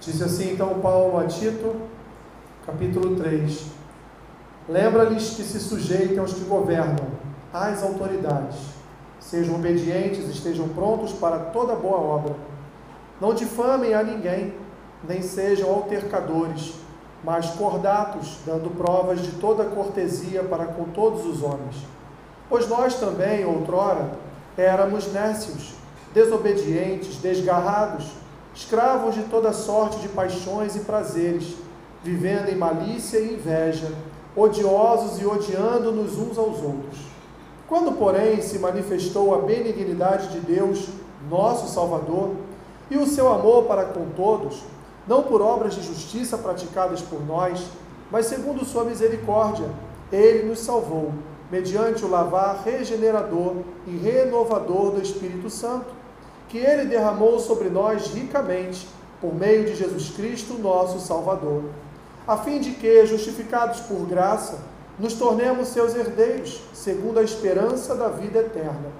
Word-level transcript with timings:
Diz 0.00 0.22
assim 0.22 0.52
então 0.52 0.78
Paulo 0.80 1.18
a 1.18 1.24
Tito, 1.24 1.74
capítulo 2.64 3.16
3: 3.16 3.66
Lembra-lhes 4.68 5.30
que 5.30 5.42
se 5.42 5.58
sujeitem 5.58 6.18
aos 6.18 6.32
que 6.32 6.44
governam, 6.44 7.06
às 7.52 7.82
autoridades, 7.82 8.56
sejam 9.18 9.56
obedientes, 9.56 10.28
estejam 10.28 10.68
prontos 10.68 11.12
para 11.12 11.38
toda 11.38 11.74
boa 11.74 11.98
obra. 11.98 12.34
Não 13.20 13.34
difamem 13.34 13.92
a 13.92 14.02
ninguém, 14.02 14.54
nem 15.02 15.20
sejam 15.20 15.68
altercadores, 15.68 16.74
mas 17.24 17.50
cordatos, 17.50 18.38
dando 18.46 18.70
provas 18.76 19.20
de 19.20 19.32
toda 19.32 19.64
cortesia 19.64 20.44
para 20.44 20.66
com 20.66 20.84
todos 20.84 21.26
os 21.26 21.42
homens. 21.42 21.76
Pois 22.48 22.68
nós 22.68 22.94
também, 22.94 23.44
outrora, 23.44 24.12
éramos 24.56 25.12
nécios, 25.12 25.74
desobedientes, 26.14 27.16
desgarrados, 27.16 28.12
escravos 28.58 29.14
de 29.14 29.22
toda 29.22 29.52
sorte 29.52 30.00
de 30.00 30.08
paixões 30.08 30.74
e 30.74 30.80
prazeres, 30.80 31.54
vivendo 32.02 32.48
em 32.48 32.56
malícia 32.56 33.18
e 33.18 33.34
inveja, 33.34 33.92
odiosos 34.34 35.22
e 35.22 35.24
odiando-nos 35.24 36.18
uns 36.18 36.36
aos 36.36 36.56
outros. 36.60 36.98
Quando, 37.68 37.92
porém, 37.92 38.42
se 38.42 38.58
manifestou 38.58 39.32
a 39.32 39.38
benignidade 39.38 40.30
de 40.30 40.40
Deus, 40.40 40.88
nosso 41.30 41.72
Salvador, 41.72 42.32
e 42.90 42.98
o 42.98 43.06
seu 43.06 43.32
amor 43.32 43.64
para 43.64 43.84
com 43.84 44.06
todos, 44.16 44.64
não 45.06 45.22
por 45.22 45.40
obras 45.40 45.76
de 45.76 45.82
justiça 45.82 46.36
praticadas 46.36 47.00
por 47.00 47.24
nós, 47.24 47.64
mas 48.10 48.26
segundo 48.26 48.64
sua 48.64 48.82
misericórdia, 48.82 49.68
ele 50.10 50.48
nos 50.48 50.58
salvou, 50.58 51.12
mediante 51.48 52.04
o 52.04 52.10
lavar 52.10 52.62
regenerador 52.64 53.58
e 53.86 53.96
renovador 53.96 54.90
do 54.90 55.00
Espírito 55.00 55.48
Santo 55.48 55.97
que 56.48 56.58
ele 56.58 56.86
derramou 56.86 57.38
sobre 57.38 57.68
nós 57.68 58.06
ricamente, 58.08 58.88
por 59.20 59.34
meio 59.34 59.64
de 59.64 59.74
Jesus 59.74 60.10
Cristo, 60.10 60.54
nosso 60.54 60.98
Salvador, 60.98 61.64
a 62.26 62.36
fim 62.38 62.58
de 62.58 62.70
que, 62.72 63.04
justificados 63.06 63.80
por 63.80 64.06
graça, 64.06 64.58
nos 64.98 65.14
tornemos 65.14 65.68
seus 65.68 65.94
herdeiros, 65.94 66.60
segundo 66.72 67.18
a 67.18 67.22
esperança 67.22 67.94
da 67.94 68.08
vida 68.08 68.40
eterna. 68.40 68.92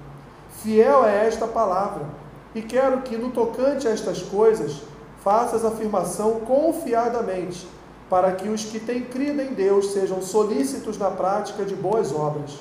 Fiel 0.61 1.05
é 1.05 1.27
esta 1.27 1.47
palavra, 1.47 2.05
e 2.53 2.61
quero 2.61 3.01
que, 3.01 3.17
no 3.17 3.31
tocante 3.31 3.87
a 3.87 3.91
estas 3.91 4.21
coisas, 4.21 4.81
faças 5.23 5.65
afirmação 5.65 6.41
confiadamente, 6.41 7.67
para 8.09 8.31
que 8.31 8.49
os 8.49 8.65
que 8.65 8.79
têm 8.79 9.03
crido 9.03 9.41
em 9.41 9.53
Deus 9.53 9.93
sejam 9.93 10.21
solícitos 10.21 10.97
na 10.97 11.11
prática 11.11 11.63
de 11.63 11.75
boas 11.75 12.11
obras. 12.11 12.57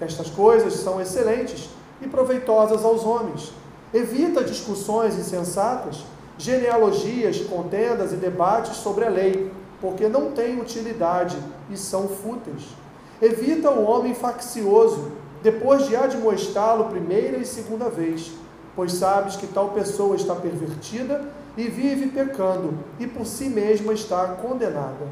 Estas 0.00 0.30
coisas 0.30 0.74
são 0.74 1.00
excelentes 1.00 1.68
e 2.00 2.06
proveitosas 2.06 2.84
aos 2.84 3.04
homens 3.04 3.52
Evita 3.96 4.44
discussões 4.44 5.18
insensatas, 5.18 6.04
genealogias, 6.36 7.40
contendas 7.40 8.12
e 8.12 8.16
debates 8.16 8.76
sobre 8.76 9.06
a 9.06 9.08
lei, 9.08 9.50
porque 9.80 10.06
não 10.06 10.32
têm 10.32 10.60
utilidade 10.60 11.38
e 11.70 11.78
são 11.78 12.06
fúteis. 12.06 12.62
Evita 13.22 13.70
o 13.70 13.82
homem 13.86 14.12
faccioso, 14.12 15.12
depois 15.42 15.86
de 15.86 15.96
admoestá-lo 15.96 16.90
primeira 16.90 17.38
e 17.38 17.46
segunda 17.46 17.88
vez, 17.88 18.32
pois 18.74 18.92
sabes 18.92 19.34
que 19.36 19.46
tal 19.46 19.70
pessoa 19.70 20.14
está 20.14 20.34
pervertida 20.34 21.24
e 21.56 21.62
vive 21.62 22.08
pecando, 22.08 22.74
e 23.00 23.06
por 23.06 23.24
si 23.24 23.48
mesma 23.48 23.94
está 23.94 24.26
condenada. 24.42 25.06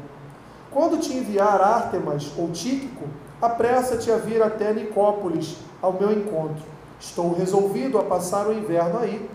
Quando 0.69 0.99
te 0.99 1.11
enviar 1.11 1.59
Ártemas 1.59 2.31
ou 2.37 2.51
Tíquico, 2.51 3.05
apressa-te 3.41 4.11
a 4.11 4.17
vir 4.17 4.43
até 4.43 4.71
Nicópolis 4.71 5.55
ao 5.81 5.93
meu 5.93 6.11
encontro 6.11 6.74
Estou 7.05 7.35
resolvido 7.35 7.99
a 7.99 8.03
passar 8.03 8.47
o 8.47 8.51
inverno 8.51 8.97
aí. 8.97 9.29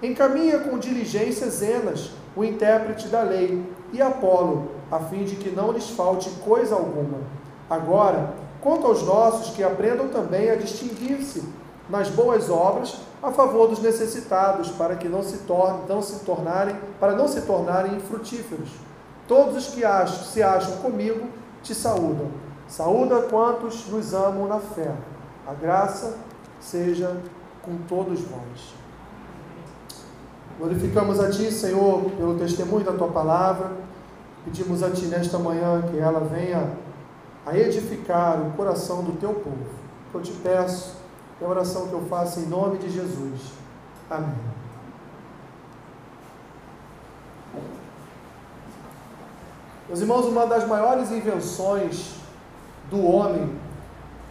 Encaminha 0.00 0.60
com 0.60 0.78
diligência 0.78 1.50
Zenas, 1.50 2.12
o 2.36 2.44
intérprete 2.44 3.08
da 3.08 3.22
lei, 3.22 3.64
e 3.92 4.00
Apolo, 4.00 4.70
a 4.92 5.00
fim 5.00 5.24
de 5.24 5.34
que 5.34 5.50
não 5.50 5.72
lhes 5.72 5.90
falte 5.90 6.30
coisa 6.44 6.76
alguma. 6.76 7.18
Agora, 7.68 8.32
quanto 8.60 8.86
aos 8.86 9.02
nossos, 9.02 9.56
que 9.56 9.64
aprendam 9.64 10.08
também 10.08 10.50
a 10.50 10.54
distinguir-se 10.54 11.42
nas 11.90 12.08
boas 12.08 12.48
obras 12.48 13.00
a 13.20 13.32
favor 13.32 13.66
dos 13.66 13.80
necessitados, 13.80 14.70
para 14.70 14.94
que 14.94 15.08
não 15.08 15.24
se, 15.24 15.38
torne, 15.38 15.80
não 15.88 16.00
se 16.00 16.24
tornarem, 16.24 16.76
para 17.00 17.16
não 17.16 17.26
se 17.26 17.40
tornarem 17.40 17.96
infrutíferos. 17.96 18.70
Todos 19.26 19.56
os 19.56 19.74
que 19.74 19.84
acham, 19.84 20.24
se 20.24 20.44
acham 20.44 20.76
comigo 20.76 21.26
te 21.60 21.74
saúdam. 21.74 22.30
Saúda 22.68 23.22
quantos 23.22 23.88
nos 23.88 24.14
amam 24.14 24.46
na 24.46 24.60
fé. 24.60 24.92
A 25.44 25.54
graça 25.54 26.14
seja 26.60 27.20
com 27.62 27.76
todos 27.88 28.20
vós. 28.20 28.74
Glorificamos 30.58 31.20
a 31.20 31.30
Ti, 31.30 31.52
Senhor, 31.52 32.10
pelo 32.12 32.38
testemunho 32.38 32.84
da 32.84 32.92
Tua 32.92 33.08
palavra. 33.08 33.72
Pedimos 34.44 34.82
a 34.82 34.90
Ti 34.90 35.06
nesta 35.06 35.38
manhã 35.38 35.82
que 35.82 35.98
ela 35.98 36.20
venha 36.20 36.70
a 37.44 37.56
edificar 37.56 38.40
o 38.40 38.52
coração 38.52 39.02
do 39.04 39.12
Teu 39.12 39.34
povo. 39.34 39.66
Eu 40.14 40.22
te 40.22 40.32
peço, 40.32 40.96
é 41.40 41.44
a 41.44 41.48
oração 41.48 41.88
que 41.88 41.92
eu 41.92 42.06
faço 42.08 42.40
em 42.40 42.46
nome 42.46 42.78
de 42.78 42.88
Jesus. 42.88 43.52
Amém. 44.08 44.56
Meus 49.88 50.00
irmãos, 50.00 50.24
uma 50.24 50.46
das 50.46 50.66
maiores 50.66 51.12
invenções 51.12 52.14
do 52.90 53.04
homem 53.04 53.48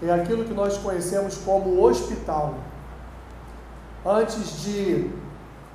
é 0.02 0.12
aquilo 0.12 0.44
que 0.44 0.54
nós 0.54 0.78
conhecemos 0.78 1.38
como 1.38 1.82
hospital. 1.82 2.56
Antes 4.06 4.62
de 4.62 5.10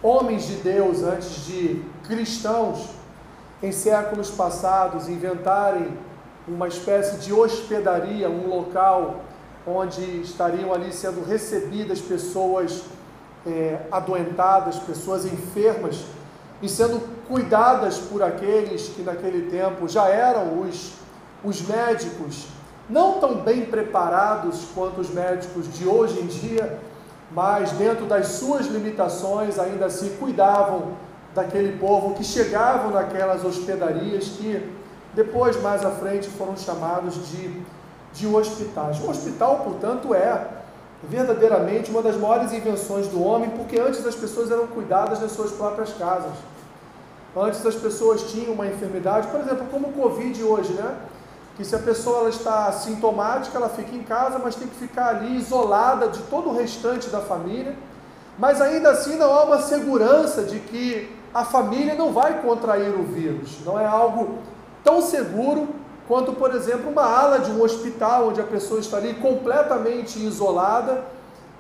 homens 0.03 0.47
de 0.47 0.57
Deus, 0.57 1.03
antes 1.03 1.47
de 1.47 1.83
cristãos, 2.05 2.91
em 3.63 3.73
séculos 3.73 4.31
passados, 4.31 5.09
inventarem 5.09 5.97
uma 6.47 6.69
espécie 6.69 7.19
de 7.19 7.33
hospedaria, 7.33 8.29
um 8.29 8.49
local 8.49 9.23
onde 9.67 10.03
estariam 10.23 10.73
ali 10.73 10.93
sendo 10.93 11.25
recebidas 11.25 12.01
pessoas 12.01 12.83
é, 13.47 13.81
adoentadas, 13.91 14.79
pessoas 14.79 15.25
enfermas, 15.25 16.05
e 16.63 16.69
sendo 16.69 17.01
cuidadas 17.27 17.99
por 17.99 18.23
aqueles 18.23 18.89
que 18.89 19.03
naquele 19.03 19.51
tempo 19.51 19.89
já 19.89 20.09
eram 20.09 20.61
os, 20.61 20.93
os 21.43 21.63
médicos 21.63 22.49
não 22.91 23.21
tão 23.21 23.37
bem 23.37 23.65
preparados 23.67 24.67
quanto 24.75 25.01
os 25.01 25.11
médicos 25.11 25.73
de 25.73 25.87
hoje 25.87 26.21
em 26.21 26.27
dia, 26.27 26.79
mas 27.31 27.71
dentro 27.73 28.07
das 28.07 28.27
suas 28.27 28.67
limitações 28.67 29.59
ainda 29.59 29.87
assim 29.87 30.17
cuidavam 30.19 30.95
daquele 31.35 31.79
povo 31.79 32.15
que 32.15 32.25
chegavam 32.25 32.91
naquelas 32.91 33.45
hospedarias 33.45 34.25
que 34.25 34.69
depois 35.15 35.61
mais 35.63 35.85
à 35.85 35.91
frente 35.91 36.29
foram 36.29 36.57
chamados 36.57 37.15
de, 37.29 37.63
de 38.13 38.27
hospitais. 38.27 38.99
O 39.01 39.09
hospital, 39.09 39.61
portanto, 39.61 40.13
é 40.13 40.49
verdadeiramente 41.09 41.91
uma 41.91 42.03
das 42.03 42.17
maiores 42.17 42.53
invenções 42.53 43.07
do 43.07 43.23
homem, 43.23 43.51
porque 43.51 43.81
antes 43.81 44.05
as 44.05 44.17
pessoas 44.17 44.51
eram 44.51 44.67
cuidadas 44.67 45.21
nas 45.21 45.31
suas 45.31 45.53
próprias 45.53 45.93
casas. 45.93 46.33
Antes 47.37 47.65
as 47.65 47.77
pessoas 47.77 48.25
tinham 48.33 48.53
uma 48.53 48.67
enfermidade, 48.67 49.29
por 49.29 49.41
exemplo, 49.41 49.67
como 49.71 49.89
o 49.89 49.93
Covid 49.93 50.43
hoje, 50.43 50.73
né? 50.73 50.97
Que 51.61 51.67
se 51.67 51.77
a 51.77 51.79
pessoa 51.79 52.21
ela 52.21 52.31
está 52.31 52.73
sintomática, 52.73 53.59
ela 53.59 53.69
fica 53.69 53.95
em 53.95 54.03
casa, 54.03 54.41
mas 54.43 54.55
tem 54.55 54.67
que 54.67 54.77
ficar 54.77 55.09
ali 55.09 55.37
isolada 55.37 56.09
de 56.09 56.21
todo 56.23 56.49
o 56.49 56.57
restante 56.57 57.11
da 57.11 57.21
família. 57.21 57.77
Mas 58.39 58.63
ainda 58.63 58.89
assim 58.89 59.17
não 59.17 59.31
há 59.31 59.45
uma 59.45 59.61
segurança 59.61 60.43
de 60.43 60.59
que 60.59 61.15
a 61.35 61.45
família 61.45 61.95
não 61.95 62.15
vai 62.15 62.41
contrair 62.41 62.95
o 62.99 63.03
vírus. 63.03 63.59
Não 63.63 63.79
é 63.79 63.85
algo 63.85 64.39
tão 64.83 65.03
seguro 65.03 65.69
quanto, 66.09 66.33
por 66.33 66.55
exemplo, 66.55 66.91
uma 66.91 67.03
ala 67.03 67.41
de 67.41 67.51
um 67.51 67.63
hospital 67.63 68.29
onde 68.29 68.41
a 68.41 68.45
pessoa 68.45 68.81
está 68.81 68.97
ali 68.97 69.13
completamente 69.13 70.19
isolada, 70.19 71.05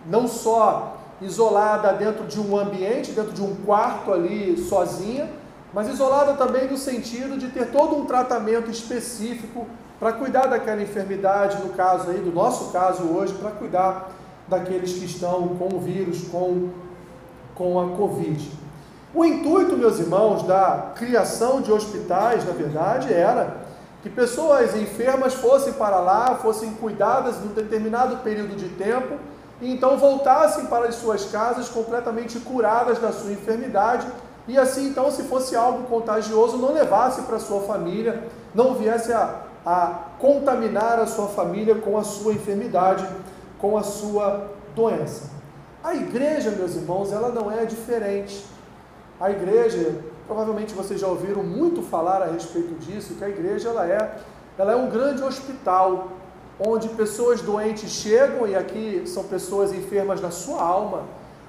não 0.06 0.26
só 0.26 0.96
isolada 1.20 1.92
dentro 1.92 2.24
de 2.24 2.40
um 2.40 2.58
ambiente, 2.58 3.12
dentro 3.12 3.32
de 3.32 3.42
um 3.42 3.54
quarto 3.66 4.14
ali 4.14 4.56
sozinha, 4.66 5.28
mas 5.74 5.88
isolada 5.88 6.32
também 6.32 6.70
no 6.70 6.78
sentido 6.78 7.36
de 7.36 7.48
ter 7.48 7.70
todo 7.70 7.94
um 7.94 8.06
tratamento 8.06 8.70
específico 8.70 9.66
para 10.00 10.14
cuidar 10.14 10.46
daquela 10.46 10.80
enfermidade, 10.80 11.62
no 11.62 11.74
caso 11.74 12.10
aí, 12.10 12.18
do 12.18 12.32
nosso 12.32 12.72
caso 12.72 13.02
hoje, 13.02 13.34
para 13.34 13.50
cuidar 13.50 14.10
daqueles 14.48 14.94
que 14.94 15.04
estão 15.04 15.48
com 15.48 15.76
o 15.76 15.78
vírus, 15.78 16.26
com, 16.28 16.70
com 17.54 17.78
a 17.78 17.96
Covid. 17.98 18.50
O 19.14 19.24
intuito, 19.26 19.76
meus 19.76 19.98
irmãos, 19.98 20.42
da 20.44 20.92
criação 20.96 21.60
de 21.60 21.70
hospitais, 21.70 22.46
na 22.46 22.52
verdade, 22.52 23.12
era 23.12 23.58
que 24.02 24.08
pessoas 24.08 24.74
enfermas 24.74 25.34
fossem 25.34 25.74
para 25.74 26.00
lá, 26.00 26.36
fossem 26.36 26.72
cuidadas 26.72 27.38
num 27.38 27.52
determinado 27.52 28.16
período 28.18 28.56
de 28.56 28.70
tempo 28.70 29.18
e 29.60 29.70
então 29.70 29.98
voltassem 29.98 30.64
para 30.66 30.86
as 30.86 30.94
suas 30.94 31.26
casas 31.26 31.68
completamente 31.68 32.38
curadas 32.38 32.98
da 32.98 33.12
sua 33.12 33.32
enfermidade 33.32 34.06
e 34.48 34.58
assim 34.58 34.88
então, 34.88 35.10
se 35.10 35.24
fosse 35.24 35.54
algo 35.54 35.84
contagioso, 35.84 36.56
não 36.56 36.72
levasse 36.72 37.22
para 37.22 37.38
sua 37.38 37.60
família, 37.60 38.24
não 38.54 38.74
viesse 38.74 39.12
a 39.12 39.49
a 39.64 40.04
contaminar 40.18 40.98
a 40.98 41.06
sua 41.06 41.28
família 41.28 41.74
com 41.74 41.98
a 41.98 42.02
sua 42.02 42.32
enfermidade, 42.32 43.06
com 43.58 43.76
a 43.76 43.82
sua 43.82 44.48
doença. 44.74 45.30
A 45.82 45.94
igreja, 45.94 46.50
meus 46.50 46.74
irmãos, 46.74 47.12
ela 47.12 47.30
não 47.30 47.50
é 47.50 47.64
diferente. 47.64 48.44
A 49.20 49.30
igreja, 49.30 49.96
provavelmente 50.26 50.74
vocês 50.74 51.00
já 51.00 51.06
ouviram 51.06 51.42
muito 51.42 51.82
falar 51.82 52.22
a 52.22 52.26
respeito 52.26 52.74
disso, 52.80 53.14
que 53.14 53.24
a 53.24 53.28
igreja 53.28 53.68
ela 53.68 53.86
é, 53.86 54.18
ela 54.58 54.72
é 54.72 54.76
um 54.76 54.88
grande 54.88 55.22
hospital 55.22 56.08
onde 56.58 56.88
pessoas 56.90 57.40
doentes 57.40 57.90
chegam 57.90 58.46
e 58.46 58.54
aqui 58.54 59.02
são 59.06 59.24
pessoas 59.24 59.72
enfermas 59.72 60.20
na 60.20 60.30
sua 60.30 60.62
alma, 60.62 61.04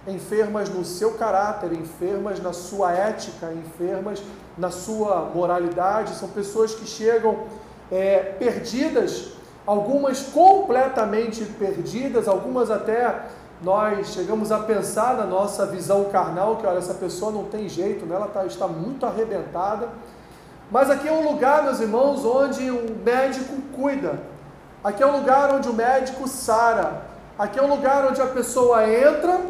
enfermas 0.08 0.70
no 0.70 0.86
seu 0.86 1.14
caráter, 1.16 1.74
enfermas 1.74 2.42
na 2.42 2.54
sua 2.54 2.94
ética, 2.94 3.54
enfermas 3.54 4.24
na 4.58 4.72
sua 4.72 5.30
moralidade, 5.34 6.16
são 6.16 6.30
pessoas 6.30 6.74
que 6.74 6.86
chegam 6.86 7.44
é, 7.92 8.20
perdidas, 8.40 9.34
algumas 9.68 10.22
completamente 10.22 11.44
perdidas, 11.44 12.28
algumas 12.28 12.72
até 12.72 13.26
nós 13.62 14.08
chegamos 14.08 14.52
a 14.52 14.60
pensar 14.60 15.16
na 15.16 15.26
nossa 15.26 15.68
visão 15.68 16.06
carnal 16.06 16.56
que 16.56 16.66
olha, 16.66 16.80
essa 16.80 16.96
pessoa 16.96 17.32
não 17.32 17.44
tem 17.44 17.70
jeito, 17.70 18.06
né? 18.06 18.16
ela 18.16 18.28
tá, 18.28 18.46
está 18.46 18.68
muito 18.68 19.06
arrebentada. 19.06 19.90
Mas 20.72 20.90
aqui 20.90 21.08
é 21.08 21.12
um 21.12 21.30
lugar, 21.30 21.64
meus 21.64 21.80
irmãos, 21.80 22.26
onde 22.26 22.72
o 22.72 22.96
médico 23.04 23.54
cuida. 23.76 24.20
Aqui 24.84 25.04
é 25.04 25.06
um 25.06 25.18
lugar 25.18 25.54
onde 25.54 25.70
o 25.70 25.74
médico 25.74 26.28
sara. 26.28 27.04
Aqui 27.38 27.60
é 27.60 27.62
um 27.62 27.70
lugar 27.70 28.08
onde 28.08 28.22
a 28.22 28.26
pessoa 28.26 28.90
entra, 28.90 29.42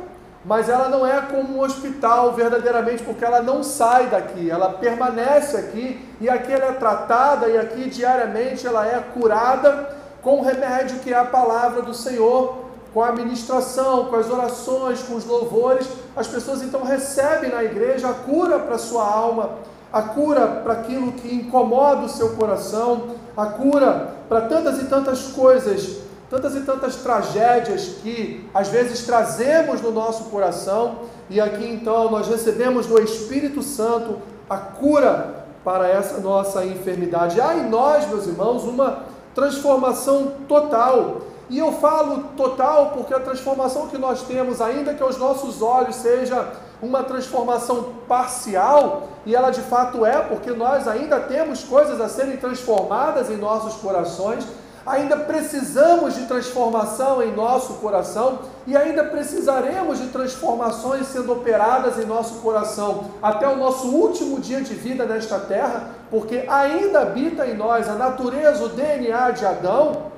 mas 0.44 0.70
ela 0.70 0.90
não 0.90 1.06
é 1.06 1.22
como 1.22 1.58
um 1.58 1.62
hospital 1.62 2.34
verdadeiramente, 2.34 3.04
porque 3.04 3.24
ela 3.24 3.42
não 3.42 3.64
sai 3.64 4.08
daqui, 4.08 4.50
ela 4.50 4.70
permanece 4.74 5.56
aqui 5.56 6.04
e 6.20 6.30
aqui 6.30 6.52
ela 6.52 6.66
é 6.66 6.72
tratada 6.74 7.48
e 7.48 7.58
aqui 7.58 7.90
diariamente 7.90 8.66
ela 8.66 8.86
é 8.86 9.00
curada 9.14 9.96
com 10.22 10.40
o 10.40 10.44
remédio 10.44 11.00
que 11.00 11.14
é 11.14 11.18
a 11.18 11.26
palavra 11.26 11.82
do 11.82 11.94
Senhor 11.94 12.62
com 12.94 13.02
a 13.02 13.10
administração, 13.10 14.06
com 14.06 14.16
as 14.18 14.30
orações, 14.30 15.02
com 15.02 15.16
os 15.16 15.26
louvores, 15.26 15.88
as 16.16 16.28
pessoas 16.28 16.62
então 16.62 16.84
recebem 16.84 17.50
na 17.50 17.64
igreja 17.64 18.10
a 18.10 18.14
cura 18.14 18.60
para 18.60 18.78
sua 18.78 19.06
alma, 19.06 19.52
a 19.92 20.02
cura 20.02 20.48
para 20.64 20.74
aquilo 20.74 21.14
que 21.14 21.34
incomoda 21.34 22.06
o 22.06 22.10
seu 22.10 22.36
coração, 22.36 23.16
a 23.36 23.46
cura 23.46 24.14
para 24.28 24.42
tantas 24.42 24.82
e 24.82 24.86
tantas 24.86 25.28
coisas, 25.28 26.01
tantas 26.32 26.56
e 26.56 26.62
tantas 26.62 26.96
tragédias 26.96 27.98
que 28.02 28.50
às 28.54 28.70
vezes 28.70 29.06
trazemos 29.06 29.82
no 29.82 29.92
nosso 29.92 30.26
coração, 30.32 31.00
e 31.30 31.40
aqui 31.40 31.68
então 31.68 32.10
nós 32.10 32.28
recebemos 32.28 32.88
do 32.88 33.00
Espírito 33.00 33.62
Santo 33.62 34.18
a 34.50 34.58
cura 34.58 35.46
para 35.64 35.88
essa 35.88 36.20
nossa 36.20 36.66
enfermidade. 36.66 37.40
Há 37.40 37.56
em 37.56 37.70
nós, 37.70 38.08
meus 38.08 38.26
irmãos, 38.26 38.64
uma 38.64 39.04
transformação 39.36 40.34
total 40.48 41.22
e 41.52 41.60
eu 41.60 41.74
falo 41.74 42.24
total 42.38 42.92
porque 42.92 43.14
a 43.14 43.20
transformação 43.20 43.90
que 43.90 43.98
nós 43.98 44.22
temos, 44.22 44.62
ainda 44.62 44.94
que 44.94 45.04
aos 45.04 45.18
nossos 45.18 45.62
olhos 45.62 45.98
seja 45.98 46.48
uma 46.82 47.04
transformação 47.04 47.90
parcial, 48.08 49.10
e 49.26 49.36
ela 49.36 49.52
de 49.52 49.60
fato 49.60 50.06
é, 50.06 50.18
porque 50.22 50.52
nós 50.52 50.88
ainda 50.88 51.20
temos 51.20 51.62
coisas 51.62 52.00
a 52.00 52.08
serem 52.08 52.38
transformadas 52.38 53.30
em 53.30 53.36
nossos 53.36 53.74
corações, 53.82 54.48
ainda 54.86 55.18
precisamos 55.18 56.16
de 56.16 56.26
transformação 56.26 57.22
em 57.22 57.32
nosso 57.32 57.76
coração 57.76 58.40
e 58.66 58.76
ainda 58.76 59.04
precisaremos 59.04 60.00
de 60.00 60.08
transformações 60.08 61.08
sendo 61.08 61.32
operadas 61.34 61.98
em 61.98 62.06
nosso 62.06 62.36
coração 62.36 63.06
até 63.22 63.48
o 63.48 63.58
nosso 63.58 63.88
último 63.88 64.40
dia 64.40 64.62
de 64.62 64.74
vida 64.74 65.06
nesta 65.06 65.40
terra, 65.40 65.90
porque 66.10 66.46
ainda 66.48 67.02
habita 67.02 67.46
em 67.46 67.56
nós 67.56 67.88
a 67.88 67.94
natureza, 67.94 68.64
o 68.64 68.70
DNA 68.70 69.32
de 69.32 69.46
Adão. 69.46 70.12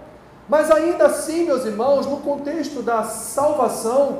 Mas 0.48 0.69
ainda 0.69 1.06
assim, 1.06 1.45
meus 1.45 1.66
irmãos, 1.66 2.06
no 2.06 2.18
contexto 2.18 2.81
da 2.81 3.04
salvação, 3.04 4.19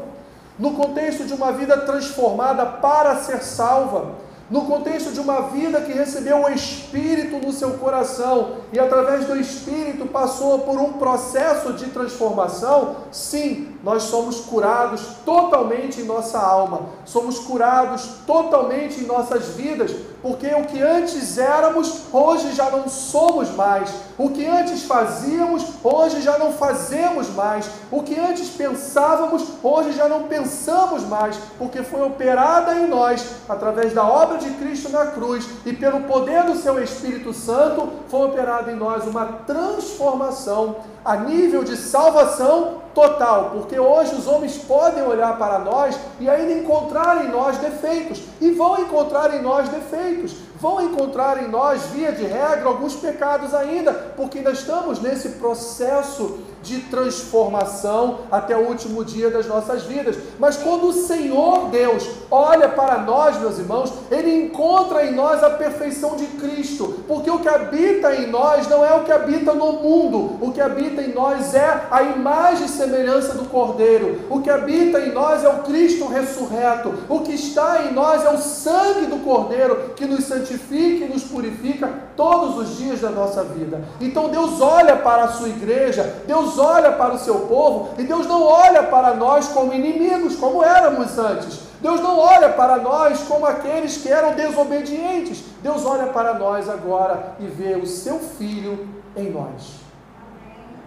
no 0.58 0.72
contexto 0.72 1.26
de 1.26 1.34
uma 1.34 1.52
vida 1.52 1.78
transformada 1.78 2.66
para 2.66 3.18
ser 3.18 3.42
salva, 3.44 4.12
no 4.50 4.66
contexto 4.66 5.12
de 5.12 5.20
uma 5.20 5.42
vida 5.50 5.82
que 5.82 5.94
recebeu 5.94 6.44
o 6.44 6.50
Espírito 6.50 7.38
no 7.38 7.52
seu 7.52 7.72
coração 7.78 8.58
e 8.72 8.80
através 8.80 9.26
do 9.26 9.40
Espírito 9.40 10.06
passou 10.06 10.60
por 10.60 10.78
um 10.80 10.94
processo 10.94 11.74
de 11.74 11.88
transformação, 11.88 12.98
sim, 13.12 13.76
nós 13.84 14.04
somos 14.04 14.42
curados 14.42 15.02
totalmente 15.26 16.02
em 16.02 16.06
nossa 16.06 16.40
alma, 16.40 16.82
somos 17.06 17.40
curados 17.40 18.06
totalmente 18.28 19.00
em 19.00 19.08
nossas 19.08 19.50
vidas, 19.50 19.92
porque 20.24 20.48
o 20.48 20.64
que 20.64 20.82
antes 20.82 21.38
éramos, 21.38 22.04
hoje 22.14 22.54
já 22.54 22.72
não 22.72 22.88
somos 22.88 23.52
mais. 23.52 23.94
O 24.18 24.30
que 24.30 24.48
antes 24.48 24.84
fazíamos, 24.84 25.66
hoje 25.84 26.22
já 26.22 26.38
não 26.38 26.54
fazemos 26.54 27.30
mais. 27.32 27.70
O 27.92 28.02
que 28.02 28.18
antes 28.18 28.48
pensávamos, 28.48 29.44
hoje 29.62 29.92
já 29.92 30.08
não 30.08 30.24
pensamos 30.24 31.04
mais, 31.04 31.36
porque 31.60 31.84
foi 31.84 32.02
operada 32.04 32.74
em 32.74 32.88
nós, 32.88 33.26
através 33.50 33.94
da 33.94 34.08
obra 34.08 34.38
de 34.38 34.50
Cristo 34.52 34.90
na 34.90 35.08
cruz 35.08 35.46
e 35.66 35.74
pelo 35.74 36.04
poder 36.04 36.44
do 36.46 36.56
seu 36.56 36.82
Espírito 36.82 37.34
Santo, 37.34 37.92
foi 38.08 38.28
operada 38.28 38.72
em 38.72 38.76
nós 38.78 39.06
uma 39.06 39.26
transformação 39.26 40.78
a 41.04 41.18
nível 41.18 41.66
de 41.66 41.76
salvação 41.76 42.83
total, 42.94 43.52
porque 43.54 43.80
hoje 43.80 44.16
os 44.16 44.28
homens 44.28 44.58
podem 44.58 45.04
olhar 45.04 45.38
para 45.38 45.60
nós 45.60 45.98
e 46.20 46.30
ainda 46.30 46.54
encontrar 46.54 47.26
em 47.26 47.30
nós 47.30 47.58
defeitos, 47.58 48.22
e 48.40 48.52
vão 48.52 48.80
encontrar 48.80 49.34
em 49.34 49.42
nós 49.42 49.68
defeitos, 49.70 50.36
vão 50.60 50.82
encontrar 50.82 51.44
em 51.44 51.48
nós, 51.50 51.84
via 51.88 52.12
de 52.12 52.24
regra, 52.24 52.68
alguns 52.68 52.96
pecados 52.96 53.54
ainda, 53.54 53.94
porque 54.16 54.38
ainda 54.38 54.52
estamos 54.52 55.02
nesse 55.02 55.30
processo 55.30 56.40
de 56.64 56.80
transformação 56.82 58.20
até 58.32 58.56
o 58.56 58.68
último 58.68 59.04
dia 59.04 59.30
das 59.30 59.46
nossas 59.46 59.84
vidas. 59.84 60.18
Mas 60.40 60.58
quando 60.58 60.88
o 60.88 60.94
Senhor 60.94 61.70
Deus 61.70 62.10
olha 62.32 62.70
para 62.70 63.00
nós, 63.00 63.38
meus 63.40 63.60
irmãos, 63.60 63.94
Ele 64.10 64.46
encontra 64.46 65.06
em 65.06 65.14
nós 65.14 65.44
a 65.44 65.50
perfeição 65.52 66.16
de 66.16 66.26
Cristo, 66.26 67.04
porque 67.08 67.30
o 67.30 67.40
que 67.40 67.50
habita 67.50 68.16
em 68.16 68.28
nós 68.28 68.68
não 68.68 68.84
é 68.84 68.94
o 68.94 69.04
que 69.04 69.12
habita 69.12 69.54
no 69.54 69.74
mundo, 69.74 70.38
o 70.42 70.52
que 70.52 70.62
habita 70.62 71.02
em 71.02 71.14
nós 71.14 71.54
é 71.54 71.88
a 71.92 72.02
imagem 72.02 72.66
e 72.66 72.70
semelhança 72.70 73.34
do 73.34 73.46
Cordeiro, 73.46 74.22
o 74.30 74.42
que 74.42 74.50
habita 74.50 75.00
em 75.00 75.12
nós 75.12 75.44
é 75.44 75.50
o 75.50 75.64
Cristo 75.64 76.08
ressurreto, 76.08 76.94
o 77.10 77.20
que 77.20 77.34
está 77.34 77.84
em 77.84 77.94
nós 77.94 78.24
é 78.24 78.30
o 78.30 78.38
sangue 78.38 79.08
do 79.08 79.18
Cordeiro 79.18 79.94
que 79.96 80.06
nos 80.06 80.24
santifica 80.24 81.06
e 81.06 81.10
nos 81.10 81.24
purifica 81.24 81.90
todos 82.16 82.58
os 82.58 82.78
dias 82.78 83.02
da 83.02 83.10
nossa 83.10 83.44
vida. 83.44 83.82
Então 84.00 84.30
Deus 84.30 84.62
olha 84.62 84.96
para 84.96 85.26
a 85.26 85.32
sua 85.34 85.50
igreja, 85.50 86.22
Deus 86.26 86.53
Deus 86.54 86.60
olha 86.60 86.92
para 86.92 87.16
o 87.16 87.18
seu 87.18 87.40
povo 87.40 87.90
e 87.98 88.04
Deus 88.04 88.28
não 88.28 88.44
olha 88.44 88.84
para 88.84 89.16
nós 89.16 89.48
como 89.48 89.74
inimigos, 89.74 90.36
como 90.36 90.64
éramos 90.64 91.18
antes. 91.18 91.62
Deus 91.82 92.00
não 92.00 92.20
olha 92.20 92.50
para 92.50 92.78
nós 92.78 93.24
como 93.24 93.46
aqueles 93.46 93.98
que 93.98 94.10
eram 94.10 94.34
desobedientes. 94.34 95.44
Deus 95.64 95.84
olha 95.84 96.08
para 96.08 96.36
nós 96.36 96.70
agora 96.70 97.36
e 97.40 97.48
vê 97.48 97.76
o 97.76 97.88
seu 97.88 98.20
filho 98.20 98.88
em 99.18 99.32
nós. 99.32 99.80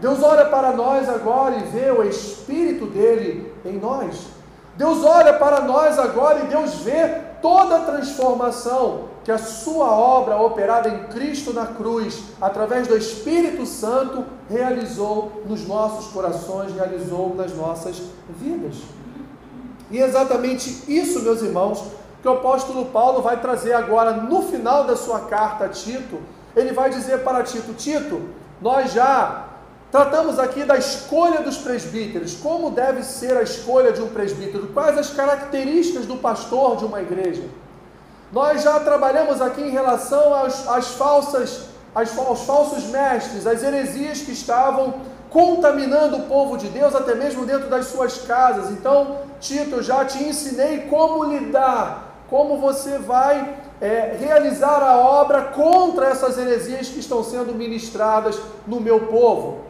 Deus 0.01 0.23
olha 0.23 0.45
para 0.45 0.71
nós 0.71 1.09
agora 1.09 1.57
e 1.57 1.65
vê 1.65 1.91
o 1.91 2.05
Espírito 2.05 2.87
dele 2.87 3.53
em 3.65 3.77
nós. 3.77 4.29
Deus 4.77 5.05
olha 5.05 5.33
para 5.33 5.63
nós 5.63 5.99
agora 5.99 6.45
e 6.45 6.47
Deus 6.47 6.77
vê 6.77 7.23
toda 7.41 7.81
transformação 7.81 9.09
que 9.25 9.33
a 9.33 9.39
sua 9.39 9.91
obra 9.91 10.41
operada 10.41 10.89
em 10.89 11.05
Cristo 11.09 11.53
na 11.53 11.67
cruz, 11.67 12.23
através 12.41 12.87
do 12.87 12.97
Espírito 12.97 13.67
Santo, 13.67 14.25
realizou 14.49 15.43
nos 15.47 15.67
nossos 15.67 16.13
corações, 16.13 16.73
realizou 16.73 17.35
nas 17.35 17.55
nossas 17.55 18.01
vidas. 18.29 18.77
E 19.91 20.01
é 20.01 20.07
exatamente 20.07 20.85
isso, 20.89 21.23
meus 21.23 21.43
irmãos, 21.43 21.83
que 22.23 22.29
o 22.29 22.33
apóstolo 22.33 22.87
Paulo 22.87 23.23
vai 23.23 23.41
trazer 23.41 23.73
agora 23.73 24.13
no 24.13 24.43
final 24.43 24.85
da 24.85 24.97
sua 24.97 25.21
carta 25.21 25.65
a 25.65 25.69
Tito. 25.69 26.19
Ele 26.55 26.73
vai 26.73 26.91
dizer 26.91 27.23
para 27.23 27.43
Tito: 27.43 27.73
Tito, 27.75 28.23
nós 28.61 28.93
já 28.93 29.46
Tratamos 29.91 30.39
aqui 30.39 30.65
da 30.65 30.77
escolha 30.77 31.43
dos 31.43 31.59
presbíteros, 31.59 32.35
como 32.35 32.71
deve 32.71 33.03
ser 33.05 33.37
a 33.37 33.43
escolha 33.43 33.93
de 33.93 34.03
um 34.03 34.09
presbítero, 34.09 34.67
quais 34.75 34.99
as 34.99 35.11
características 35.11 36.07
do 36.07 36.17
pastor 36.17 36.77
de 36.77 36.85
uma 36.85 37.01
igreja. 37.01 37.45
Nós 38.33 38.63
já 38.63 38.81
trabalhamos 38.81 39.41
aqui 39.41 39.63
em 39.63 39.71
relação 39.71 40.35
às, 40.35 40.67
às 40.69 40.89
falsas, 40.89 41.69
às, 41.95 42.19
aos 42.19 42.43
falsos 42.43 42.85
mestres, 42.87 43.47
às 43.47 43.63
heresias 43.63 44.21
que 44.23 44.33
estavam 44.33 44.95
contaminando 45.31 46.17
o 46.17 46.23
povo 46.23 46.57
de 46.57 46.67
Deus, 46.69 46.95
até 46.95 47.15
mesmo 47.15 47.47
dentro 47.47 47.69
das 47.69 47.87
suas 47.87 48.19
casas. 48.19 48.71
Então, 48.73 49.19
Tito, 49.39 49.83
já 49.83 50.05
te 50.05 50.23
ensinei 50.23 50.81
como 50.91 51.25
lidar, 51.25 52.25
como 52.29 52.59
você 52.59 52.99
vai 52.99 53.57
é, 53.81 54.17
realizar 54.19 54.83
a 54.83 54.97
obra 54.97 55.43
contra 55.43 56.07
essas 56.09 56.37
heresias 56.37 56.89
que 56.89 56.99
estão 56.99 57.23
sendo 57.23 57.55
ministradas 57.55 58.37
no 58.67 58.81
meu 58.81 59.07
povo. 59.07 59.67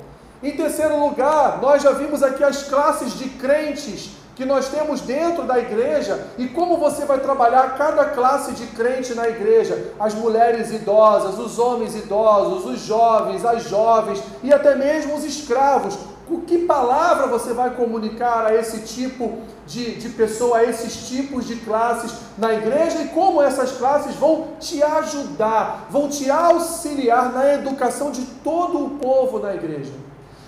Em 0.46 0.52
terceiro 0.52 1.00
lugar, 1.00 1.58
nós 1.60 1.82
já 1.82 1.90
vimos 1.90 2.22
aqui 2.22 2.44
as 2.44 2.62
classes 2.62 3.18
de 3.18 3.30
crentes 3.30 4.10
que 4.36 4.44
nós 4.44 4.68
temos 4.68 5.00
dentro 5.00 5.42
da 5.42 5.58
igreja 5.58 6.24
e 6.38 6.46
como 6.46 6.76
você 6.76 7.04
vai 7.04 7.18
trabalhar 7.18 7.76
cada 7.76 8.04
classe 8.04 8.52
de 8.52 8.64
crente 8.68 9.12
na 9.12 9.28
igreja: 9.28 9.92
as 9.98 10.14
mulheres 10.14 10.70
idosas, 10.70 11.36
os 11.36 11.58
homens 11.58 11.96
idosos, 11.96 12.64
os 12.64 12.78
jovens, 12.78 13.44
as 13.44 13.64
jovens 13.64 14.22
e 14.40 14.52
até 14.52 14.76
mesmo 14.76 15.16
os 15.16 15.24
escravos. 15.24 15.98
O 16.30 16.42
que 16.42 16.58
palavra 16.58 17.26
você 17.26 17.52
vai 17.52 17.70
comunicar 17.70 18.46
a 18.46 18.54
esse 18.54 18.82
tipo 18.82 19.38
de, 19.66 19.96
de 19.96 20.10
pessoa, 20.10 20.58
a 20.58 20.64
esses 20.64 21.08
tipos 21.08 21.44
de 21.44 21.56
classes 21.56 22.12
na 22.38 22.54
igreja 22.54 23.02
e 23.02 23.08
como 23.08 23.42
essas 23.42 23.72
classes 23.72 24.14
vão 24.14 24.46
te 24.60 24.80
ajudar, 24.80 25.88
vão 25.90 26.08
te 26.08 26.30
auxiliar 26.30 27.32
na 27.32 27.52
educação 27.54 28.12
de 28.12 28.22
todo 28.44 28.84
o 28.84 28.90
povo 28.90 29.40
na 29.40 29.52
igreja. 29.52 30.05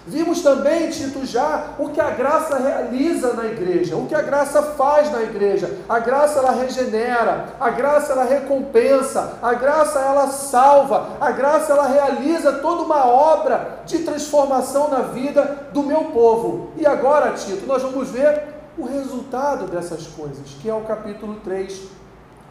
Vimos 0.09 0.41
também, 0.41 0.89
Tito, 0.89 1.27
já 1.27 1.75
o 1.79 1.91
que 1.91 2.01
a 2.01 2.09
graça 2.11 2.59
realiza 2.59 3.35
na 3.35 3.45
igreja, 3.45 3.95
o 3.95 4.07
que 4.07 4.15
a 4.15 4.23
graça 4.23 4.63
faz 4.63 5.13
na 5.13 5.23
igreja. 5.23 5.81
A 5.87 5.99
graça 5.99 6.39
ela 6.39 6.51
regenera, 6.51 7.49
a 7.61 7.69
graça 7.69 8.13
ela 8.13 8.25
recompensa, 8.25 9.35
a 9.43 9.53
graça 9.53 9.99
ela 9.99 10.29
salva, 10.29 11.11
a 11.21 11.31
graça 11.31 11.73
ela 11.73 11.87
realiza 11.87 12.55
toda 12.55 12.85
uma 12.85 13.05
obra 13.05 13.81
de 13.85 13.99
transformação 13.99 14.89
na 14.89 15.01
vida 15.01 15.69
do 15.75 15.83
meu 15.83 16.07
povo. 16.07 16.71
E 16.79 16.87
agora, 16.87 17.33
Tito, 17.33 17.67
nós 17.67 17.83
vamos 17.83 18.09
ver 18.09 18.45
o 18.79 18.87
resultado 18.87 19.67
dessas 19.67 20.07
coisas, 20.07 20.57
que 20.63 20.71
é 20.71 20.75
o 20.75 20.81
capítulo 20.83 21.37
3 21.45 21.83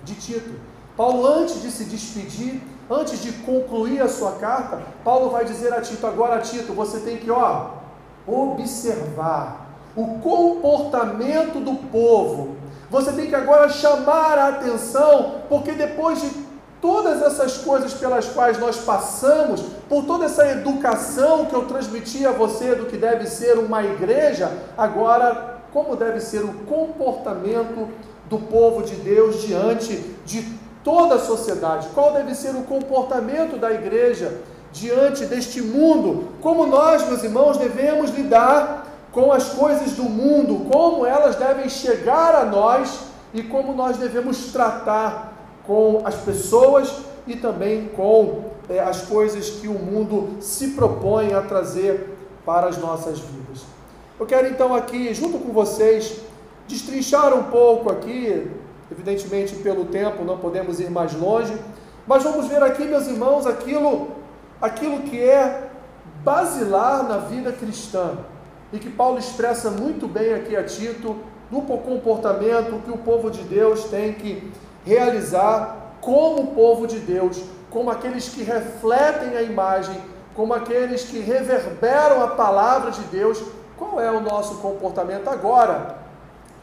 de 0.03 0.13
Tito. 0.13 0.53
Paulo, 0.95 1.25
antes 1.25 1.59
de 1.61 1.71
se 1.71 1.85
despedir, 1.85 2.61
Antes 2.89 3.21
de 3.21 3.33
concluir 3.33 4.01
a 4.01 4.07
sua 4.07 4.33
carta, 4.33 4.81
Paulo 5.03 5.29
vai 5.29 5.43
dizer 5.43 5.73
a 5.73 5.81
Tito: 5.81 6.07
agora, 6.07 6.39
Tito, 6.39 6.73
você 6.73 6.99
tem 6.99 7.17
que, 7.17 7.29
ó, 7.29 7.71
observar 8.25 9.67
o 9.95 10.19
comportamento 10.19 11.59
do 11.59 11.75
povo. 11.89 12.55
Você 12.89 13.11
tem 13.11 13.27
que 13.27 13.35
agora 13.35 13.67
chamar 13.67 14.37
a 14.37 14.47
atenção, 14.49 15.41
porque 15.49 15.73
depois 15.73 16.21
de 16.21 16.29
todas 16.79 17.21
essas 17.21 17.57
coisas 17.57 17.93
pelas 17.93 18.27
quais 18.27 18.57
nós 18.57 18.77
passamos, 18.77 19.61
por 19.89 20.05
toda 20.05 20.25
essa 20.25 20.47
educação 20.47 21.45
que 21.45 21.53
eu 21.53 21.65
transmiti 21.65 22.25
a 22.25 22.31
você 22.31 22.75
do 22.75 22.85
que 22.85 22.95
deve 22.95 23.27
ser 23.27 23.57
uma 23.57 23.83
igreja, 23.83 24.51
agora, 24.77 25.59
como 25.73 25.95
deve 25.95 26.21
ser 26.21 26.45
o 26.45 26.53
comportamento 26.65 27.89
do 28.29 28.37
povo 28.39 28.83
de 28.83 28.95
Deus 28.95 29.41
diante 29.41 29.97
de 30.25 30.66
toda 30.87 31.15
a 31.15 31.19
sociedade, 31.19 31.89
qual 31.93 32.13
deve 32.13 32.33
ser 32.33 32.55
o 32.55 32.63
comportamento 32.63 33.57
da 33.57 33.73
igreja 33.73 34.39
diante 34.71 35.25
deste 35.25 35.61
mundo, 35.61 36.29
como 36.41 36.65
nós, 36.65 37.05
meus 37.05 37.21
irmãos, 37.25 37.57
devemos 37.57 38.09
lidar 38.11 38.87
com 39.11 39.33
as 39.33 39.49
coisas 39.49 39.91
do 39.91 40.03
mundo, 40.03 40.69
como 40.71 41.05
elas 41.05 41.35
devem 41.35 41.67
chegar 41.67 42.33
a 42.35 42.45
nós 42.45 43.01
e 43.33 43.43
como 43.43 43.73
nós 43.73 43.97
devemos 43.97 44.53
tratar 44.53 45.33
com 45.65 46.03
as 46.05 46.15
pessoas 46.15 46.89
e 47.27 47.35
também 47.35 47.89
com 47.89 48.45
é, 48.69 48.79
as 48.79 49.01
coisas 49.01 49.49
que 49.49 49.67
o 49.67 49.73
mundo 49.73 50.37
se 50.39 50.69
propõe 50.69 51.33
a 51.33 51.41
trazer 51.41 52.15
para 52.45 52.67
as 52.67 52.77
nossas 52.77 53.19
vidas. 53.19 53.63
Eu 54.17 54.25
quero 54.25 54.47
então 54.47 54.73
aqui, 54.73 55.13
junto 55.13 55.37
com 55.37 55.51
vocês, 55.51 56.21
destrinchar 56.65 57.33
um 57.33 57.43
pouco 57.43 57.91
aqui 57.91 58.49
Evidentemente, 58.91 59.55
pelo 59.55 59.85
tempo, 59.85 60.23
não 60.23 60.37
podemos 60.37 60.79
ir 60.79 60.89
mais 60.89 61.13
longe, 61.13 61.55
mas 62.05 62.23
vamos 62.23 62.47
ver 62.47 62.63
aqui, 62.63 62.85
meus 62.85 63.07
irmãos, 63.07 63.45
aquilo, 63.45 64.09
aquilo 64.61 64.99
que 65.01 65.21
é 65.21 65.69
basilar 66.23 67.03
na 67.03 67.17
vida 67.17 67.51
cristã 67.51 68.17
e 68.71 68.79
que 68.79 68.89
Paulo 68.89 69.17
expressa 69.17 69.69
muito 69.69 70.07
bem 70.07 70.33
aqui 70.33 70.55
a 70.55 70.63
Tito 70.63 71.15
no 71.49 71.61
comportamento 71.61 72.81
que 72.83 72.91
o 72.91 72.97
povo 72.97 73.29
de 73.31 73.41
Deus 73.43 73.85
tem 73.85 74.13
que 74.13 74.51
realizar 74.85 75.93
como 76.01 76.53
povo 76.53 76.87
de 76.87 76.99
Deus, 76.99 77.41
como 77.69 77.89
aqueles 77.89 78.29
que 78.29 78.43
refletem 78.43 79.37
a 79.37 79.41
imagem, 79.41 79.99
como 80.33 80.53
aqueles 80.53 81.03
que 81.03 81.19
reverberam 81.19 82.23
a 82.23 82.27
palavra 82.27 82.91
de 82.91 83.01
Deus. 83.03 83.41
Qual 83.77 83.99
é 83.99 84.11
o 84.11 84.19
nosso 84.19 84.55
comportamento 84.55 85.27
agora? 85.27 85.97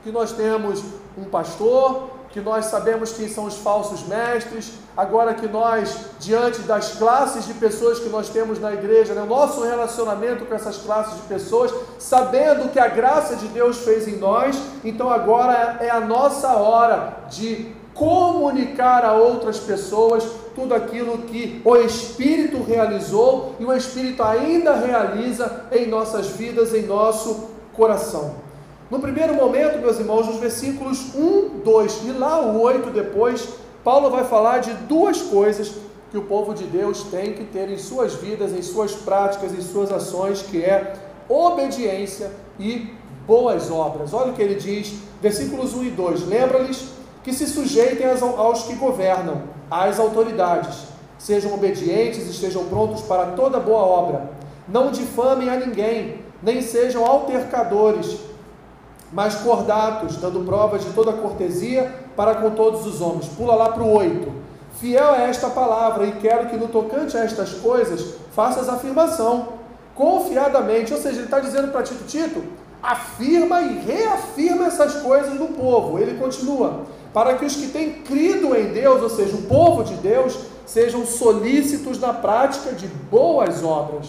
Que 0.03 0.11
nós 0.11 0.33
temos 0.33 0.83
um 1.17 1.25
pastor, 1.25 2.11
que 2.35 2.41
nós 2.41 2.65
sabemos 2.65 3.13
quem 3.13 3.29
são 3.29 3.45
os 3.45 3.55
falsos 3.59 4.09
mestres, 4.09 4.73
agora 4.97 5.35
que 5.35 5.47
nós, 5.47 5.97
diante 6.19 6.63
das 6.63 6.95
classes 6.95 7.47
de 7.47 7.55
pessoas 7.55 8.01
que 8.01 8.09
nós 8.09 8.29
temos 8.29 8.59
na 8.59 8.73
igreja, 8.73 9.15
né, 9.15 9.25
nosso 9.25 9.63
relacionamento 9.63 10.45
com 10.45 10.53
essas 10.53 10.79
classes 10.79 11.15
de 11.15 11.23
pessoas, 11.29 11.73
sabendo 11.97 12.73
que 12.73 12.81
a 12.81 12.89
graça 12.89 13.37
de 13.37 13.47
Deus 13.47 13.79
fez 13.79 14.09
em 14.09 14.17
nós, 14.17 14.61
então 14.85 15.09
agora 15.11 15.77
é 15.79 15.89
a 15.89 16.01
nossa 16.01 16.57
hora 16.57 17.19
de 17.31 17.73
comunicar 17.95 19.05
a 19.05 19.13
outras 19.13 19.61
pessoas 19.61 20.25
tudo 20.57 20.75
aquilo 20.75 21.19
que 21.19 21.63
o 21.65 21.77
Espírito 21.77 22.65
realizou 22.65 23.55
e 23.61 23.65
o 23.65 23.73
Espírito 23.73 24.25
ainda 24.25 24.75
realiza 24.75 25.67
em 25.71 25.87
nossas 25.87 26.27
vidas, 26.31 26.75
em 26.75 26.83
nosso 26.83 27.49
coração. 27.73 28.44
No 28.95 29.01
primeiro 29.01 29.35
momento, 29.35 29.81
meus 29.81 29.99
irmãos, 29.99 30.29
nos 30.29 30.37
versículos 30.37 31.17
1, 31.17 31.63
2 31.65 32.03
e 32.05 32.13
lá 32.13 32.41
o 32.41 32.61
8 32.61 32.91
depois, 32.91 33.49
Paulo 33.83 34.09
vai 34.09 34.23
falar 34.23 34.59
de 34.59 34.73
duas 34.73 35.21
coisas 35.21 35.73
que 36.13 36.17
o 36.17 36.23
povo 36.23 36.55
de 36.55 36.63
Deus 36.63 37.03
tem 37.11 37.33
que 37.33 37.43
ter 37.43 37.69
em 37.69 37.77
suas 37.77 38.15
vidas, 38.15 38.53
em 38.53 38.63
suas 38.63 38.93
práticas, 38.93 39.53
em 39.53 39.61
suas 39.61 39.91
ações, 39.91 40.43
que 40.43 40.63
é 40.63 40.95
obediência 41.29 42.31
e 42.57 42.95
boas 43.27 43.69
obras. 43.69 44.15
Olha 44.15 44.31
o 44.31 44.33
que 44.33 44.43
ele 44.43 44.55
diz, 44.55 44.95
versículos 45.21 45.75
1 45.75 45.87
e 45.87 45.91
2: 45.91 46.29
Lembra-lhes 46.29 46.91
que 47.25 47.33
se 47.33 47.49
sujeitem 47.49 48.07
aos 48.07 48.63
que 48.63 48.77
governam, 48.77 49.43
às 49.69 49.99
autoridades, 49.99 50.85
sejam 51.19 51.53
obedientes, 51.53 52.29
estejam 52.29 52.67
prontos 52.67 53.03
para 53.03 53.33
toda 53.33 53.59
boa 53.59 53.83
obra, 53.83 54.31
não 54.69 54.93
difamem 54.93 55.49
a 55.49 55.57
ninguém, 55.57 56.21
nem 56.41 56.63
sejam 56.63 57.05
altercadores 57.05 58.33
mas 59.15 59.37
cordatos, 59.37 60.17
dando 60.17 60.45
provas 60.45 60.85
de 60.85 60.93
toda 60.93 61.13
cortesia 61.13 61.95
para 62.17 62.35
com 62.35 62.51
todos 62.51 62.85
os 62.85 63.01
homens. 63.01 63.29
Pula 63.29 63.55
lá 63.55 63.69
para 63.69 63.85
o 63.85 63.97
8. 63.97 64.31
Fiel 64.81 65.15
é 65.15 65.31
esta 65.31 65.49
palavra, 65.49 66.05
e 66.05 66.13
quero 66.13 66.49
que 66.49 66.57
no 66.57 66.67
tocante 66.67 67.17
a 67.17 67.21
estas 67.21 67.55
coisas 67.55 68.17
faças 68.35 68.69
afirmação, 68.69 69.51
confiadamente. 69.95 70.93
Ou 70.93 71.01
seja, 71.01 71.19
ele 71.19 71.27
está 71.27 71.39
dizendo 71.39 71.71
para 71.71 71.85
Tito: 71.85 72.03
Tito, 72.05 72.43
afirma 72.83 73.61
e 73.61 73.79
reafirma 73.79 74.67
essas 74.67 74.97
coisas 74.97 75.35
no 75.35 75.47
povo. 75.49 75.97
Ele 76.01 76.19
continua: 76.19 76.81
para 77.13 77.35
que 77.35 77.45
os 77.45 77.55
que 77.55 77.69
têm 77.69 78.03
crido 78.03 78.57
em 78.57 78.73
Deus, 78.73 79.01
ou 79.01 79.11
seja, 79.11 79.37
o 79.37 79.43
povo 79.43 79.85
de 79.85 79.95
Deus, 79.95 80.37
sejam 80.67 81.07
solícitos 81.07 82.01
na 82.01 82.13
prática 82.13 82.73
de 82.73 82.89
boas 82.89 83.63
obras. 83.63 84.09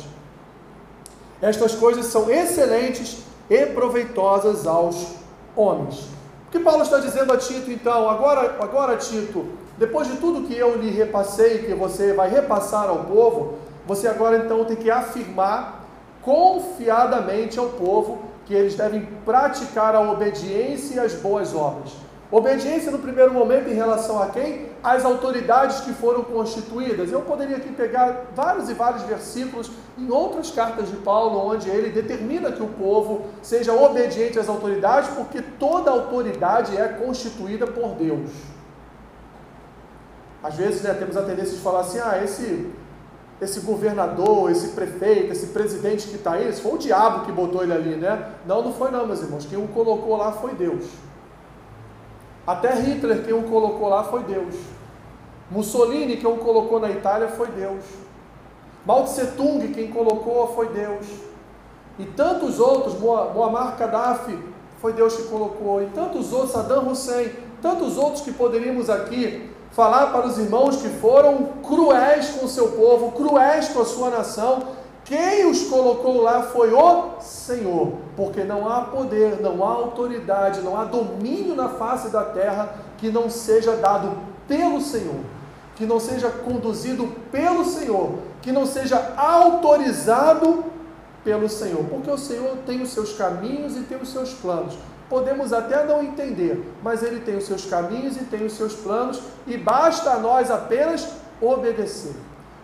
Estas 1.39 1.75
coisas 1.75 2.07
são 2.07 2.27
excelentes 2.27 3.19
e 3.49 3.65
proveitosas 3.67 4.65
aos 4.65 5.15
homens. 5.55 6.07
O 6.47 6.51
que 6.51 6.59
Paulo 6.59 6.83
está 6.83 6.99
dizendo 6.99 7.33
a 7.33 7.37
Tito 7.37 7.71
então? 7.71 8.09
Agora, 8.09 8.57
agora 8.59 8.97
Tito, 8.97 9.45
depois 9.77 10.07
de 10.07 10.17
tudo 10.17 10.47
que 10.47 10.57
eu 10.57 10.77
lhe 10.77 10.89
repassei, 10.89 11.59
que 11.59 11.73
você 11.73 12.13
vai 12.13 12.29
repassar 12.29 12.87
ao 12.87 13.03
povo, 13.05 13.55
você 13.85 14.07
agora 14.07 14.37
então 14.37 14.63
tem 14.65 14.77
que 14.77 14.89
afirmar 14.89 15.85
confiadamente 16.21 17.59
ao 17.59 17.67
povo 17.67 18.19
que 18.45 18.53
eles 18.53 18.75
devem 18.75 19.07
praticar 19.25 19.95
a 19.95 20.01
obediência 20.01 20.95
e 20.95 20.99
as 20.99 21.13
boas 21.13 21.53
obras. 21.53 21.93
Obediência 22.37 22.91
no 22.91 22.99
primeiro 22.99 23.33
momento 23.33 23.69
em 23.69 23.73
relação 23.73 24.21
a 24.21 24.27
quem? 24.27 24.67
As 24.83 25.05
autoridades 25.05 25.79
que 25.79 25.93
foram 25.93 26.21
constituídas. 26.21 27.09
Eu 27.09 27.21
poderia 27.21 27.55
aqui 27.55 27.71
pegar 27.71 28.25
vários 28.35 28.69
e 28.69 28.73
vários 28.73 29.03
versículos 29.03 29.71
em 29.97 30.11
outras 30.11 30.51
cartas 30.51 30.89
de 30.89 30.97
Paulo, 30.97 31.39
onde 31.49 31.69
ele 31.69 31.91
determina 31.91 32.51
que 32.51 32.61
o 32.61 32.67
povo 32.67 33.27
seja 33.41 33.71
obediente 33.71 34.37
às 34.37 34.49
autoridades, 34.49 35.11
porque 35.11 35.41
toda 35.41 35.89
autoridade 35.89 36.75
é 36.75 36.89
constituída 36.89 37.65
por 37.67 37.95
Deus. 37.95 38.29
Às 40.43 40.55
vezes 40.55 40.81
né, 40.81 40.93
temos 40.93 41.15
a 41.15 41.21
tendência 41.21 41.55
de 41.55 41.61
falar 41.61 41.79
assim: 41.79 41.99
ah, 41.99 42.21
esse, 42.21 42.69
esse 43.39 43.61
governador, 43.61 44.51
esse 44.51 44.73
prefeito, 44.73 45.31
esse 45.31 45.47
presidente 45.47 46.09
que 46.09 46.15
está 46.15 46.33
aí, 46.33 46.49
esse 46.49 46.59
foi 46.59 46.73
o 46.73 46.77
diabo 46.77 47.25
que 47.25 47.31
botou 47.31 47.63
ele 47.63 47.71
ali, 47.71 47.95
né? 47.95 48.31
Não, 48.45 48.61
não 48.61 48.73
foi 48.73 48.91
não, 48.91 49.07
meus 49.07 49.21
irmãos. 49.21 49.45
Quem 49.45 49.57
o 49.57 49.69
colocou 49.69 50.17
lá 50.17 50.33
foi 50.33 50.53
Deus. 50.53 50.83
Até 52.45 52.75
Hitler, 52.75 53.23
quem 53.23 53.33
o 53.33 53.43
colocou 53.43 53.89
lá 53.89 54.03
foi 54.03 54.23
Deus. 54.23 54.55
Mussolini, 55.49 56.17
quem 56.17 56.29
o 56.29 56.37
colocou 56.37 56.79
na 56.79 56.89
Itália, 56.89 57.27
foi 57.27 57.47
Deus. 57.47 57.83
Mao 58.85 59.03
Tse 59.03 59.27
Tung, 59.31 59.67
quem 59.69 59.89
colocou 59.89 60.47
foi 60.55 60.69
Deus. 60.69 61.07
E 61.97 62.05
tantos 62.05 62.59
outros, 62.59 62.99
Muammar 62.99 63.77
Gaddafi, 63.77 64.37
foi 64.79 64.93
Deus 64.93 65.15
que 65.15 65.23
colocou. 65.23 65.81
E 65.81 65.87
tantos 65.87 66.31
outros, 66.31 66.51
Saddam 66.51 66.87
Hussein, 66.87 67.31
tantos 67.61 67.97
outros 67.97 68.21
que 68.21 68.31
poderíamos 68.31 68.89
aqui 68.89 69.49
falar 69.71 70.07
para 70.07 70.27
os 70.27 70.37
irmãos 70.37 70.77
que 70.77 70.89
foram 70.89 71.49
cruéis 71.63 72.29
com 72.29 72.45
o 72.45 72.49
seu 72.49 72.69
povo, 72.69 73.11
cruéis 73.11 73.69
com 73.69 73.81
a 73.81 73.85
sua 73.85 74.09
nação, 74.09 74.63
quem 75.05 75.45
os 75.45 75.65
colocou 75.67 76.19
lá 76.19 76.41
foi 76.41 76.73
o 76.73 77.21
Senhor, 77.21 77.93
porque 78.17 78.43
não 78.43 78.67
há 78.67 78.81
poder, 78.81 79.39
não 79.39 79.63
há 79.63 79.69
autoridade, 79.69 80.61
não 80.61 80.75
há 80.75 80.83
domínio 80.83 81.55
na 81.55 81.69
face 81.69 82.09
da 82.09 82.23
terra 82.23 82.75
que 82.97 83.11
não 83.11 83.29
seja 83.29 83.75
dado 83.75 84.17
pelo 84.47 84.81
Senhor, 84.81 85.19
que 85.75 85.85
não 85.85 85.99
seja 85.99 86.31
conduzido 86.31 87.07
pelo 87.31 87.63
Senhor, 87.63 88.15
que 88.41 88.51
não 88.51 88.65
seja 88.65 89.13
autorizado 89.15 90.65
pelo 91.23 91.47
Senhor, 91.47 91.83
porque 91.83 92.09
o 92.09 92.17
Senhor 92.17 92.57
tem 92.65 92.81
os 92.81 92.89
seus 92.89 93.13
caminhos 93.13 93.77
e 93.77 93.81
tem 93.81 93.99
os 93.99 94.09
seus 94.11 94.33
planos. 94.33 94.75
Podemos 95.07 95.53
até 95.53 95.85
não 95.85 96.01
entender, 96.01 96.67
mas 96.81 97.03
Ele 97.03 97.19
tem 97.19 97.37
os 97.37 97.45
seus 97.45 97.63
caminhos 97.65 98.17
e 98.17 98.23
tem 98.23 98.43
os 98.43 98.53
seus 98.53 98.73
planos, 98.73 99.21
e 99.45 99.55
basta 99.55 100.13
a 100.13 100.17
nós 100.17 100.49
apenas 100.49 101.07
obedecer. 101.39 102.15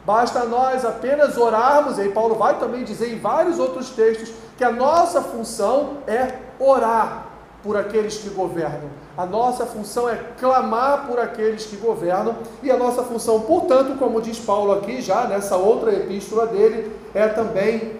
Basta 0.06 0.46
nós 0.46 0.84
apenas 0.84 1.38
orarmos, 1.38 2.00
e 2.00 2.10
Paulo 2.10 2.36
vai 2.36 2.58
também 2.58 2.84
dizer 2.84 3.14
em 3.14 3.20
vários 3.20 3.60
outros 3.60 3.92
textos 3.92 4.32
que 4.58 4.64
a 4.64 4.72
nossa 4.72 5.22
função 5.22 5.98
é 6.08 6.34
orar 6.60 7.28
por 7.64 7.78
aqueles 7.78 8.18
que 8.18 8.30
governam. 8.30 8.90
A 9.16 9.26
nossa 9.26 9.66
função 9.66 10.10
é 10.10 10.20
clamar 10.40 11.06
por 11.08 11.20
aqueles 11.20 11.66
que 11.66 11.76
governam, 11.76 12.36
e 12.64 12.72
a 12.72 12.78
nossa 12.78 13.04
função, 13.04 13.42
portanto, 13.42 13.98
como 14.00 14.22
diz 14.22 14.40
Paulo 14.40 14.72
aqui, 14.72 15.02
já 15.02 15.26
nessa 15.26 15.56
outra 15.56 15.94
epístola 15.94 16.48
dele, 16.48 16.96
é 17.14 17.28
também 17.28 18.00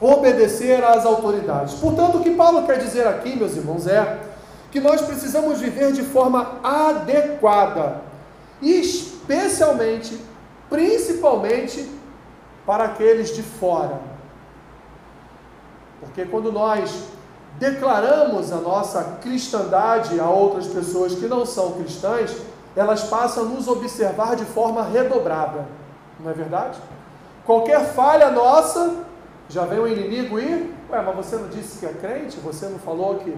obedecer 0.00 0.82
às 0.82 1.04
autoridades. 1.04 1.74
Portanto, 1.74 2.18
o 2.18 2.22
que 2.22 2.30
Paulo 2.30 2.64
quer 2.64 2.78
dizer 2.78 3.06
aqui, 3.06 3.36
meus 3.36 3.54
irmãos, 3.54 3.86
é 3.86 4.18
que 4.70 4.80
nós 4.80 5.02
precisamos 5.02 5.60
viver 5.60 5.92
de 5.92 6.02
forma 6.02 6.58
adequada, 6.62 8.00
especialmente, 8.60 10.18
principalmente, 10.74 11.88
para 12.66 12.84
aqueles 12.84 13.32
de 13.32 13.42
fora. 13.42 14.00
Porque 16.00 16.24
quando 16.24 16.50
nós 16.50 17.04
declaramos 17.60 18.50
a 18.50 18.56
nossa 18.56 19.18
cristandade 19.22 20.18
a 20.18 20.28
outras 20.28 20.66
pessoas 20.66 21.14
que 21.14 21.26
não 21.26 21.46
são 21.46 21.74
cristãs, 21.74 22.36
elas 22.74 23.04
passam 23.04 23.44
a 23.44 23.46
nos 23.46 23.68
observar 23.68 24.34
de 24.34 24.44
forma 24.44 24.82
redobrada. 24.82 25.64
Não 26.18 26.28
é 26.28 26.34
verdade? 26.34 26.80
Qualquer 27.46 27.84
falha 27.92 28.30
nossa, 28.32 29.04
já 29.48 29.64
vem 29.64 29.78
o 29.78 29.86
inimigo 29.86 30.40
e, 30.40 30.74
ué, 30.90 31.02
mas 31.02 31.14
você 31.14 31.36
não 31.36 31.48
disse 31.48 31.78
que 31.78 31.86
é 31.86 31.92
crente? 31.92 32.40
Você 32.40 32.66
não 32.66 32.80
falou 32.80 33.16
que, 33.16 33.30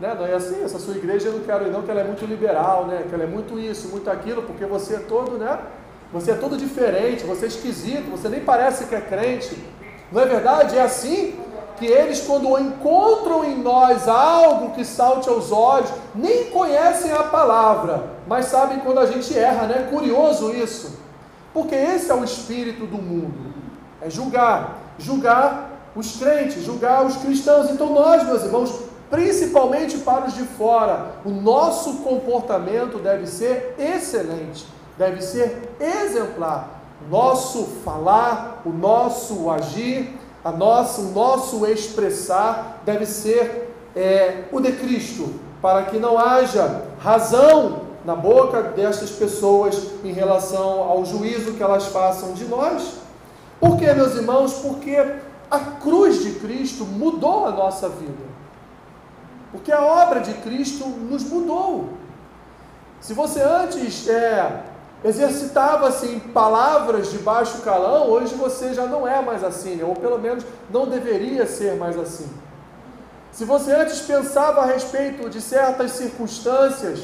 né, 0.00 0.14
não 0.14 0.24
é 0.24 0.32
assim, 0.32 0.64
essa 0.64 0.78
sua 0.78 0.96
igreja 0.96 1.28
eu 1.28 1.34
não 1.34 1.40
quero 1.40 1.66
ir 1.66 1.70
não, 1.70 1.82
que 1.82 1.90
ela 1.90 2.00
é 2.00 2.04
muito 2.04 2.24
liberal, 2.24 2.86
né, 2.86 3.04
que 3.06 3.14
ela 3.14 3.24
é 3.24 3.26
muito 3.26 3.58
isso, 3.58 3.88
muito 3.88 4.10
aquilo, 4.10 4.44
porque 4.44 4.64
você 4.64 4.94
é 4.94 5.00
todo, 5.00 5.32
né, 5.32 5.58
você 6.12 6.32
é 6.32 6.34
todo 6.34 6.56
diferente, 6.56 7.24
você 7.24 7.44
é 7.44 7.48
esquisito, 7.48 8.10
você 8.10 8.28
nem 8.28 8.40
parece 8.40 8.84
que 8.84 8.94
é 8.94 9.00
crente. 9.00 9.56
Não 10.10 10.20
é 10.20 10.26
verdade? 10.26 10.76
É 10.76 10.82
assim 10.82 11.38
que 11.78 11.86
eles, 11.86 12.20
quando 12.20 12.58
encontram 12.58 13.44
em 13.44 13.56
nós 13.56 14.06
algo 14.06 14.74
que 14.74 14.84
salte 14.84 15.28
aos 15.28 15.50
olhos, 15.50 15.90
nem 16.14 16.50
conhecem 16.50 17.10
a 17.12 17.22
palavra, 17.22 18.04
mas 18.26 18.46
sabem 18.46 18.80
quando 18.80 18.98
a 18.98 19.06
gente 19.06 19.36
erra, 19.36 19.66
né? 19.66 19.88
Curioso 19.90 20.52
isso. 20.52 20.98
Porque 21.54 21.74
esse 21.74 22.10
é 22.10 22.14
o 22.14 22.22
espírito 22.22 22.86
do 22.86 22.98
mundo. 22.98 23.54
É 24.02 24.10
julgar, 24.10 24.94
julgar 24.98 25.70
os 25.96 26.16
crentes, 26.16 26.62
julgar 26.62 27.04
os 27.04 27.16
cristãos. 27.16 27.70
Então 27.70 27.92
nós, 27.92 28.24
meus 28.24 28.44
irmãos, 28.44 28.80
principalmente 29.10 29.98
para 29.98 30.26
os 30.26 30.34
de 30.34 30.44
fora, 30.44 31.12
o 31.24 31.30
nosso 31.30 31.94
comportamento 31.98 32.98
deve 32.98 33.26
ser 33.26 33.74
excelente, 33.78 34.66
deve 35.00 35.22
ser 35.22 35.76
exemplar. 35.80 36.82
Nosso 37.10 37.64
falar, 37.82 38.60
o 38.66 38.68
nosso 38.68 39.50
agir, 39.50 40.14
a 40.44 40.52
nossa, 40.52 41.00
o 41.00 41.12
nosso 41.12 41.64
expressar 41.64 42.82
deve 42.84 43.06
ser 43.06 43.74
é, 43.96 44.44
o 44.52 44.60
de 44.60 44.72
Cristo, 44.72 45.32
para 45.62 45.84
que 45.84 45.98
não 45.98 46.18
haja 46.18 46.82
razão 47.00 47.86
na 48.04 48.14
boca 48.14 48.62
destas 48.62 49.10
pessoas 49.10 49.90
em 50.04 50.12
relação 50.12 50.82
ao 50.82 51.02
juízo 51.06 51.54
que 51.54 51.62
elas 51.62 51.86
façam 51.86 52.34
de 52.34 52.44
nós. 52.44 52.96
Por 53.58 53.78
quê, 53.78 53.94
meus 53.94 54.14
irmãos? 54.14 54.52
Porque 54.52 54.96
a 55.50 55.58
cruz 55.58 56.22
de 56.22 56.32
Cristo 56.32 56.84
mudou 56.84 57.46
a 57.46 57.50
nossa 57.50 57.88
vida. 57.88 58.28
Porque 59.50 59.72
a 59.72 59.82
obra 59.82 60.20
de 60.20 60.34
Cristo 60.34 60.86
nos 60.86 61.24
mudou. 61.24 61.88
Se 63.00 63.14
você 63.14 63.40
antes 63.42 64.06
é, 64.06 64.69
exercitava-se 65.02 66.06
em 66.06 66.18
palavras 66.18 67.10
de 67.10 67.18
baixo 67.18 67.62
calão, 67.62 68.08
hoje 68.08 68.34
você 68.34 68.74
já 68.74 68.86
não 68.86 69.06
é 69.06 69.22
mais 69.22 69.42
assim, 69.42 69.76
né? 69.76 69.84
ou 69.84 69.94
pelo 69.94 70.18
menos 70.18 70.44
não 70.70 70.86
deveria 70.86 71.46
ser 71.46 71.76
mais 71.76 71.98
assim. 71.98 72.28
Se 73.32 73.44
você 73.44 73.72
antes 73.72 74.00
pensava 74.00 74.62
a 74.62 74.66
respeito 74.66 75.30
de 75.30 75.40
certas 75.40 75.92
circunstâncias, 75.92 77.00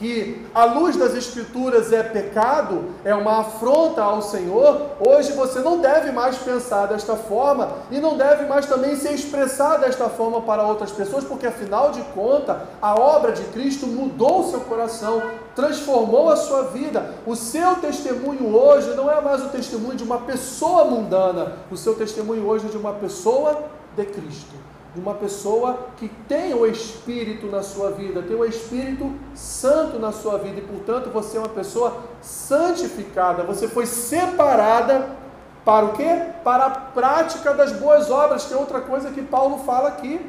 que 0.00 0.46
a 0.54 0.64
luz 0.64 0.96
das 0.96 1.14
Escrituras 1.14 1.92
é 1.92 2.02
pecado, 2.02 2.86
é 3.04 3.14
uma 3.14 3.40
afronta 3.40 4.02
ao 4.02 4.22
Senhor, 4.22 4.92
hoje 4.98 5.32
você 5.32 5.58
não 5.58 5.78
deve 5.78 6.10
mais 6.10 6.38
pensar 6.38 6.86
desta 6.86 7.16
forma 7.16 7.68
e 7.90 8.00
não 8.00 8.16
deve 8.16 8.46
mais 8.46 8.64
também 8.64 8.96
se 8.96 9.12
expressar 9.12 9.76
desta 9.76 10.08
forma 10.08 10.40
para 10.40 10.66
outras 10.66 10.90
pessoas, 10.90 11.24
porque 11.24 11.46
afinal 11.46 11.90
de 11.90 12.00
contas, 12.14 12.56
a 12.80 12.98
obra 12.98 13.32
de 13.32 13.44
Cristo 13.52 13.86
mudou 13.86 14.40
o 14.40 14.50
seu 14.50 14.60
coração, 14.60 15.22
transformou 15.54 16.30
a 16.30 16.36
sua 16.36 16.62
vida. 16.62 17.16
O 17.26 17.36
seu 17.36 17.74
testemunho 17.76 18.56
hoje 18.56 18.94
não 18.94 19.10
é 19.12 19.20
mais 19.20 19.44
o 19.44 19.50
testemunho 19.50 19.96
de 19.96 20.04
uma 20.04 20.20
pessoa 20.20 20.86
mundana, 20.86 21.56
o 21.70 21.76
seu 21.76 21.94
testemunho 21.94 22.46
hoje 22.46 22.64
é 22.66 22.70
de 22.70 22.78
uma 22.78 22.94
pessoa 22.94 23.64
de 23.94 24.06
Cristo 24.06 24.70
de 24.94 25.00
uma 25.00 25.14
pessoa 25.14 25.86
que 25.96 26.08
tem 26.28 26.52
o 26.52 26.66
Espírito 26.66 27.46
na 27.46 27.62
sua 27.62 27.90
vida, 27.90 28.22
tem 28.22 28.36
o 28.36 28.44
Espírito 28.44 29.12
Santo 29.34 29.98
na 29.98 30.10
sua 30.10 30.38
vida 30.38 30.58
e, 30.58 30.62
portanto, 30.62 31.10
você 31.10 31.36
é 31.36 31.40
uma 31.40 31.48
pessoa 31.48 31.96
santificada, 32.20 33.44
você 33.44 33.68
foi 33.68 33.86
separada 33.86 35.20
para 35.64 35.86
o 35.86 35.92
quê? 35.92 36.22
Para 36.42 36.66
a 36.66 36.70
prática 36.70 37.52
das 37.54 37.72
boas 37.72 38.10
obras, 38.10 38.44
que 38.44 38.54
é 38.54 38.56
outra 38.56 38.80
coisa 38.80 39.10
que 39.10 39.22
Paulo 39.22 39.58
fala 39.58 39.88
aqui. 39.88 40.20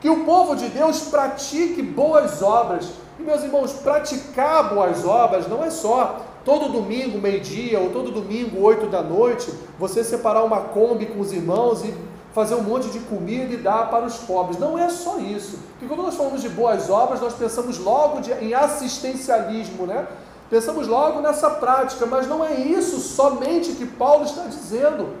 Que 0.00 0.08
o 0.08 0.24
povo 0.24 0.54
de 0.54 0.68
Deus 0.68 1.02
pratique 1.02 1.82
boas 1.82 2.42
obras. 2.42 2.90
E, 3.18 3.22
meus 3.22 3.42
irmãos, 3.42 3.72
praticar 3.72 4.74
boas 4.74 5.04
obras 5.04 5.48
não 5.48 5.64
é 5.64 5.70
só 5.70 6.20
todo 6.44 6.72
domingo, 6.72 7.18
meio-dia, 7.18 7.80
ou 7.80 7.90
todo 7.90 8.10
domingo, 8.10 8.62
oito 8.62 8.86
da 8.86 9.02
noite, 9.02 9.52
você 9.78 10.04
separar 10.04 10.44
uma 10.44 10.60
Kombi 10.60 11.06
com 11.06 11.20
os 11.20 11.32
irmãos 11.32 11.84
e 11.84 11.94
fazer 12.34 12.54
um 12.54 12.62
monte 12.62 12.90
de 12.90 13.00
comida 13.00 13.54
e 13.54 13.56
dar 13.56 13.90
para 13.90 14.04
os 14.04 14.18
pobres. 14.18 14.58
Não 14.58 14.78
é 14.78 14.88
só 14.88 15.18
isso. 15.18 15.58
Porque 15.70 15.86
quando 15.86 16.02
nós 16.02 16.14
falamos 16.14 16.42
de 16.42 16.48
boas 16.48 16.88
obras, 16.90 17.20
nós 17.20 17.34
pensamos 17.34 17.78
logo 17.78 18.20
de, 18.20 18.32
em 18.32 18.54
assistencialismo, 18.54 19.86
né? 19.86 20.06
Pensamos 20.50 20.86
logo 20.86 21.20
nessa 21.20 21.50
prática, 21.50 22.06
mas 22.06 22.26
não 22.26 22.44
é 22.44 22.54
isso 22.54 22.98
somente 23.00 23.72
que 23.72 23.86
Paulo 23.86 24.24
está 24.24 24.44
dizendo. 24.44 25.14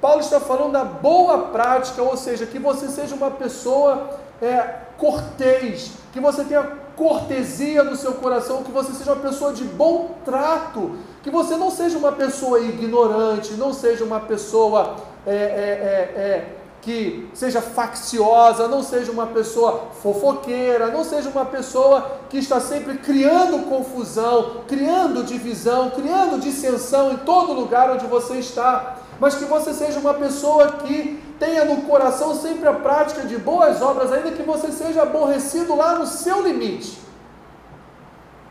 Paulo 0.00 0.20
está 0.20 0.40
falando 0.40 0.72
da 0.72 0.84
boa 0.84 1.48
prática, 1.48 2.02
ou 2.02 2.16
seja, 2.16 2.46
que 2.46 2.58
você 2.58 2.88
seja 2.88 3.14
uma 3.14 3.30
pessoa 3.30 4.10
é, 4.40 4.60
cortês, 4.98 5.92
que 6.12 6.20
você 6.20 6.42
tenha 6.44 6.81
cortesia 7.02 7.82
no 7.82 7.96
seu 7.96 8.12
coração, 8.12 8.62
que 8.62 8.70
você 8.70 8.92
seja 8.92 9.12
uma 9.12 9.20
pessoa 9.22 9.52
de 9.52 9.64
bom 9.64 10.14
trato, 10.24 10.92
que 11.20 11.30
você 11.30 11.56
não 11.56 11.68
seja 11.68 11.98
uma 11.98 12.12
pessoa 12.12 12.60
ignorante, 12.60 13.54
não 13.54 13.72
seja 13.72 14.04
uma 14.04 14.20
pessoa 14.20 14.96
é, 15.26 15.34
é, 15.34 15.36
é, 15.36 16.20
é, 16.20 16.54
que 16.80 17.28
seja 17.34 17.60
facciosa, 17.60 18.68
não 18.68 18.84
seja 18.84 19.10
uma 19.10 19.26
pessoa 19.26 19.88
fofoqueira, 20.00 20.92
não 20.92 21.02
seja 21.02 21.28
uma 21.28 21.44
pessoa 21.44 22.18
que 22.30 22.38
está 22.38 22.60
sempre 22.60 22.98
criando 22.98 23.68
confusão, 23.68 24.62
criando 24.68 25.24
divisão, 25.24 25.90
criando 25.90 26.40
dissensão 26.40 27.12
em 27.12 27.16
todo 27.16 27.52
lugar 27.52 27.90
onde 27.90 28.06
você 28.06 28.34
está, 28.34 28.98
mas 29.18 29.34
que 29.34 29.44
você 29.44 29.74
seja 29.74 29.98
uma 29.98 30.14
pessoa 30.14 30.72
que 30.72 31.20
tenha 31.42 31.64
no 31.64 31.82
coração 31.82 32.34
sempre 32.36 32.68
a 32.68 32.72
prática 32.72 33.22
de 33.22 33.36
boas 33.36 33.82
obras, 33.82 34.12
ainda 34.12 34.30
que 34.30 34.44
você 34.44 34.70
seja 34.70 35.02
aborrecido 35.02 35.74
lá 35.74 35.98
no 35.98 36.06
seu 36.06 36.40
limite. 36.42 37.00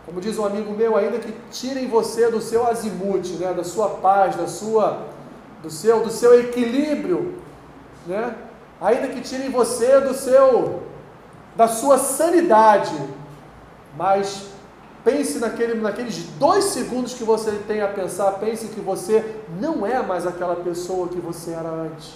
Como 0.06 0.20
diz 0.20 0.38
um 0.38 0.46
amigo 0.46 0.74
meu, 0.74 0.98
ainda 0.98 1.20
que 1.20 1.34
tirem 1.50 1.88
você 1.88 2.30
do 2.30 2.42
seu 2.42 2.68
azimute, 2.68 3.34
né, 3.34 3.54
da 3.54 3.64
sua 3.64 3.88
paz, 3.90 4.36
da 4.36 4.48
sua 4.48 5.08
do 5.64 5.70
seu, 5.70 6.02
do 6.02 6.10
seu 6.10 6.40
equilíbrio, 6.40 7.36
né? 8.08 8.36
ainda 8.82 9.08
que 9.10 9.22
tirem 9.22 9.50
você 9.50 10.02
do 10.02 10.14
seu, 10.14 10.82
da 11.56 11.68
sua 11.68 12.00
sanidade, 12.00 12.96
mas 13.96 14.48
pense 15.04 15.38
naquele, 15.38 15.76
naqueles 15.76 16.24
dois 16.40 16.66
segundos 16.66 17.14
que 17.14 17.24
você 17.24 17.52
tem 17.68 17.82
a 17.82 17.88
pensar, 17.88 18.32
pense 18.34 18.68
que 18.70 18.82
você 18.82 19.24
não 19.60 19.86
é 19.86 20.02
mais 20.02 20.26
aquela 20.26 20.56
pessoa 20.56 21.08
que 21.08 21.20
você 21.20 21.52
era 21.52 21.70
antes, 21.70 22.16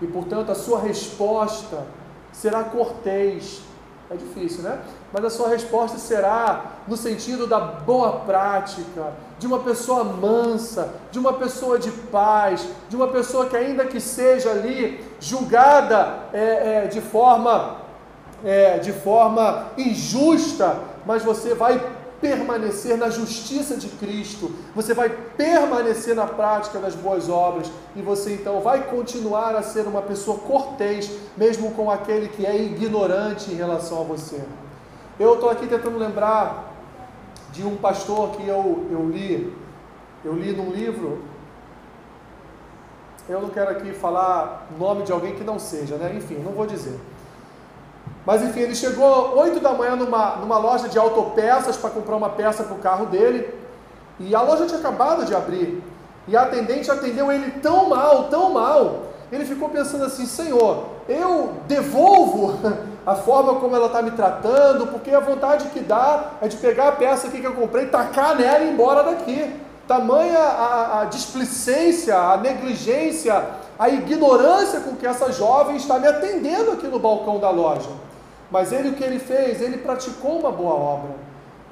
e 0.00 0.06
portanto 0.06 0.50
a 0.50 0.54
sua 0.54 0.80
resposta 0.80 1.84
será 2.32 2.64
cortês, 2.64 3.62
é 4.10 4.14
difícil, 4.14 4.62
né? 4.62 4.78
Mas 5.12 5.24
a 5.24 5.30
sua 5.30 5.48
resposta 5.48 5.98
será 5.98 6.64
no 6.86 6.96
sentido 6.96 7.46
da 7.46 7.58
boa 7.58 8.20
prática, 8.20 9.12
de 9.38 9.46
uma 9.46 9.58
pessoa 9.58 10.04
mansa, 10.04 10.94
de 11.10 11.18
uma 11.18 11.32
pessoa 11.32 11.78
de 11.78 11.90
paz, 11.90 12.68
de 12.88 12.96
uma 12.96 13.08
pessoa 13.08 13.46
que, 13.46 13.56
ainda 13.56 13.84
que 13.84 14.00
seja 14.00 14.50
ali 14.50 15.04
julgada 15.18 16.20
é, 16.32 16.84
é, 16.84 16.86
de, 16.86 17.00
forma, 17.00 17.78
é, 18.44 18.78
de 18.78 18.92
forma 18.92 19.68
injusta, 19.76 20.78
mas 21.04 21.22
você 21.22 21.54
vai 21.54 21.80
permanecer 22.20 22.96
na 22.96 23.10
justiça 23.10 23.76
de 23.76 23.88
Cristo, 23.88 24.50
você 24.74 24.94
vai 24.94 25.08
permanecer 25.08 26.14
na 26.14 26.26
prática 26.26 26.78
das 26.78 26.94
boas 26.94 27.28
obras 27.28 27.70
e 27.94 28.02
você 28.02 28.34
então 28.34 28.60
vai 28.60 28.84
continuar 28.84 29.54
a 29.54 29.62
ser 29.62 29.86
uma 29.86 30.02
pessoa 30.02 30.38
cortês, 30.38 31.10
mesmo 31.36 31.72
com 31.72 31.90
aquele 31.90 32.28
que 32.28 32.44
é 32.44 32.56
ignorante 32.56 33.50
em 33.50 33.54
relação 33.54 34.00
a 34.00 34.04
você. 34.04 34.40
Eu 35.18 35.34
estou 35.34 35.50
aqui 35.50 35.66
tentando 35.66 35.98
lembrar 35.98 36.74
de 37.52 37.64
um 37.64 37.76
pastor 37.76 38.32
que 38.32 38.46
eu, 38.46 38.86
eu 38.90 39.08
li, 39.08 39.52
eu 40.24 40.34
li 40.34 40.52
num 40.52 40.70
livro. 40.70 41.22
Eu 43.28 43.40
não 43.40 43.48
quero 43.48 43.70
aqui 43.70 43.92
falar 43.92 44.68
nome 44.78 45.02
de 45.02 45.10
alguém 45.10 45.34
que 45.34 45.42
não 45.42 45.58
seja, 45.58 45.96
né? 45.96 46.14
Enfim, 46.14 46.36
não 46.36 46.52
vou 46.52 46.66
dizer. 46.66 46.98
Mas 48.26 48.42
enfim, 48.42 48.60
ele 48.60 48.74
chegou 48.74 49.38
8 49.38 49.60
da 49.60 49.72
manhã 49.72 49.94
numa, 49.94 50.36
numa 50.36 50.58
loja 50.58 50.88
de 50.88 50.98
autopeças 50.98 51.76
para 51.76 51.90
comprar 51.90 52.16
uma 52.16 52.30
peça 52.30 52.64
para 52.64 52.74
o 52.74 52.80
carro 52.80 53.06
dele. 53.06 53.48
E 54.18 54.34
a 54.34 54.42
loja 54.42 54.66
tinha 54.66 54.80
acabado 54.80 55.24
de 55.24 55.32
abrir. 55.32 55.80
E 56.26 56.36
a 56.36 56.42
atendente 56.42 56.90
atendeu 56.90 57.30
ele 57.30 57.52
tão 57.62 57.88
mal, 57.88 58.24
tão 58.24 58.50
mal. 58.50 59.02
Ele 59.30 59.44
ficou 59.44 59.68
pensando 59.68 60.04
assim: 60.04 60.26
Senhor, 60.26 60.86
eu 61.08 61.52
devolvo 61.68 62.58
a 63.06 63.14
forma 63.14 63.60
como 63.60 63.76
ela 63.76 63.86
está 63.86 64.02
me 64.02 64.10
tratando, 64.10 64.88
porque 64.88 65.12
a 65.12 65.20
vontade 65.20 65.66
que 65.66 65.78
dá 65.78 66.32
é 66.40 66.48
de 66.48 66.56
pegar 66.56 66.88
a 66.88 66.92
peça 66.92 67.28
aqui 67.28 67.40
que 67.40 67.46
eu 67.46 67.54
comprei, 67.54 67.86
tacar 67.86 68.34
nela 68.34 68.64
e 68.64 68.68
ir 68.68 68.72
embora 68.72 69.04
daqui. 69.04 69.54
Tamanha 69.86 70.36
a, 70.36 71.02
a 71.02 71.04
displicência, 71.04 72.16
a 72.16 72.36
negligência, 72.36 73.40
a 73.78 73.88
ignorância 73.88 74.80
com 74.80 74.96
que 74.96 75.06
essa 75.06 75.30
jovem 75.30 75.76
está 75.76 75.96
me 75.96 76.08
atendendo 76.08 76.72
aqui 76.72 76.88
no 76.88 76.98
balcão 76.98 77.38
da 77.38 77.50
loja. 77.50 78.05
Mas 78.50 78.72
ele 78.72 78.90
o 78.90 78.94
que 78.94 79.04
ele 79.04 79.18
fez? 79.18 79.60
Ele 79.60 79.78
praticou 79.78 80.40
uma 80.40 80.52
boa 80.52 80.74
obra. 80.74 81.16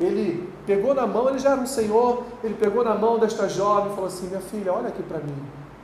Ele 0.01 0.49
pegou 0.67 0.93
na 0.95 1.07
mão, 1.07 1.29
ele 1.29 1.39
já 1.39 1.53
era 1.53 1.61
um 1.61 1.67
senhor, 1.67 2.25
ele 2.43 2.55
pegou 2.55 2.83
na 2.83 2.95
mão 2.95 3.19
desta 3.19 3.49
jovem 3.49 3.93
e 3.93 3.95
falou 3.95 4.09
assim: 4.09 4.27
Minha 4.27 4.41
filha, 4.41 4.73
olha 4.73 4.89
aqui 4.89 5.03
para 5.03 5.19
mim. 5.19 5.37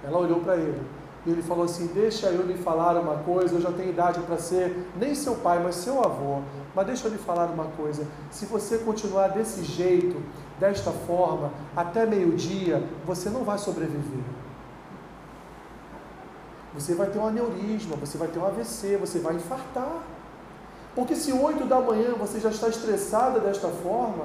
Ela 0.03 0.19
olhou 0.19 0.41
para 0.41 0.57
ele 0.57 0.81
e 1.27 1.31
ele 1.31 1.43
falou 1.43 1.65
assim: 1.65 1.87
Deixa 1.89 2.29
eu 2.29 2.43
lhe 2.47 2.55
falar 2.55 2.97
uma 2.97 3.19
coisa. 3.19 3.55
Eu 3.55 3.61
já 3.61 3.71
tenho 3.71 3.91
idade 3.91 4.21
para 4.21 4.39
ser 4.39 4.89
nem 4.97 5.15
seu 5.15 5.37
pai, 5.37 5.63
mas 5.63 5.77
seu 5.77 6.03
avô. 6.03 6.41
Mas 6.75 6.87
deixa 6.87 7.07
eu 7.07 7.13
lhe 7.13 7.19
falar 7.19 7.47
uma 7.47 7.67
coisa: 7.77 8.07
se 8.31 8.47
você 8.47 8.79
continuar 8.79 9.29
desse 9.29 9.63
jeito, 9.63 10.21
desta 10.59 10.91
forma, 10.91 11.53
até 11.77 12.07
meio-dia, 12.07 12.83
você 13.05 13.29
não 13.29 13.45
vai 13.45 13.59
sobreviver. 13.59 14.25
Você 16.73 16.95
vai 16.95 17.09
ter 17.09 17.19
um 17.19 17.27
aneurisma, 17.27 17.97
você 17.97 18.17
vai 18.17 18.29
ter 18.29 18.39
um 18.39 18.47
AVC, 18.47 18.97
você 18.97 19.19
vai 19.19 19.35
infartar. 19.35 20.03
Porque 20.95 21.15
se 21.15 21.33
8 21.33 21.65
da 21.65 21.81
manhã 21.81 22.15
você 22.19 22.41
já 22.41 22.51
está 22.51 22.69
estressada 22.69 23.39
desta 23.41 23.69
forma, 23.69 24.25